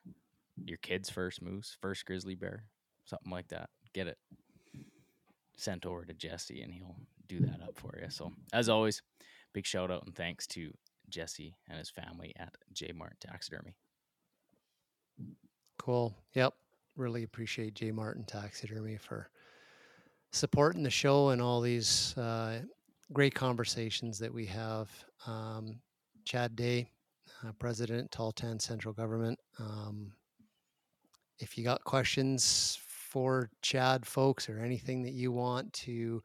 [0.64, 2.64] your kid's first moose, first grizzly bear,
[3.04, 4.18] something like that, get it
[5.56, 6.96] sent over to Jesse and he'll
[7.28, 8.10] do that up for you.
[8.10, 9.02] So, as always,
[9.52, 10.72] big shout out and thanks to
[11.08, 13.76] Jesse and his family at J Martin Taxidermy.
[15.78, 16.14] Cool.
[16.34, 16.54] Yep.
[16.96, 19.30] Really appreciate J Martin Taxidermy for
[20.32, 22.60] supporting the show and all these uh,
[23.12, 24.90] great conversations that we have.
[25.26, 25.80] Um,
[26.24, 26.90] Chad Day,
[27.44, 29.38] uh, President, Tahltan Central Government.
[29.58, 30.12] Um,
[31.38, 32.78] if you got questions
[33.14, 36.20] for Chad, folks, or anything that you want to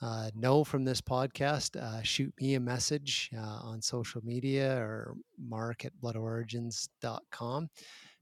[0.00, 5.12] uh, know from this podcast, uh, shoot me a message uh, on social media or
[5.38, 7.68] mark at bloodorigins.com.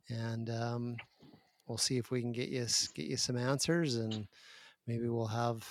[0.08, 0.96] And um,
[1.68, 4.26] we'll see if we can get you get you some answers, and
[4.88, 5.64] maybe we'll have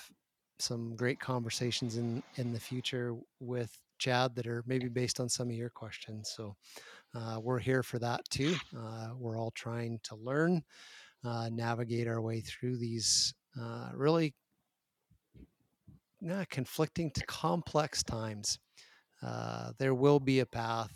[0.57, 5.49] some great conversations in in the future with Chad that are maybe based on some
[5.49, 6.31] of your questions.
[6.33, 6.55] So
[7.13, 8.55] uh, we're here for that too.
[8.73, 10.63] Uh, we're all trying to learn,
[11.27, 14.33] uh, navigate our way through these uh, really
[16.49, 18.59] conflicting to complex times.
[19.21, 20.91] Uh, there will be a path.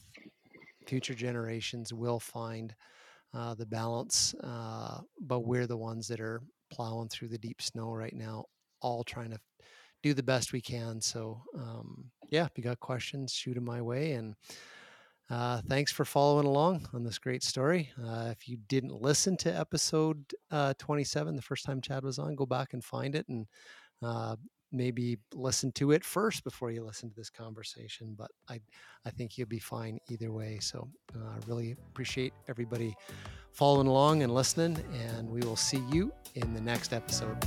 [0.88, 2.74] Future generations will find
[3.34, 6.42] uh, the balance, uh, but we're the ones that are
[6.72, 8.46] plowing through the deep snow right now,
[8.82, 9.40] all trying to
[10.04, 11.00] do the best we can.
[11.02, 14.14] So, um, yeah, if you got questions, shoot them my way.
[14.14, 14.36] And
[15.32, 17.90] uh, thanks for following along on this great story.
[18.04, 22.36] Uh, if you didn't listen to episode uh, 27, the first time Chad was on,
[22.36, 23.48] go back and find it and
[24.04, 24.36] uh,
[24.74, 28.14] maybe listen to it first before you listen to this conversation.
[28.18, 28.60] But I,
[29.06, 30.60] I think you'll be fine either way.
[30.60, 32.94] So I uh, really appreciate everybody
[33.54, 34.84] following along and listening.
[35.16, 37.38] And we will see you in the next episode.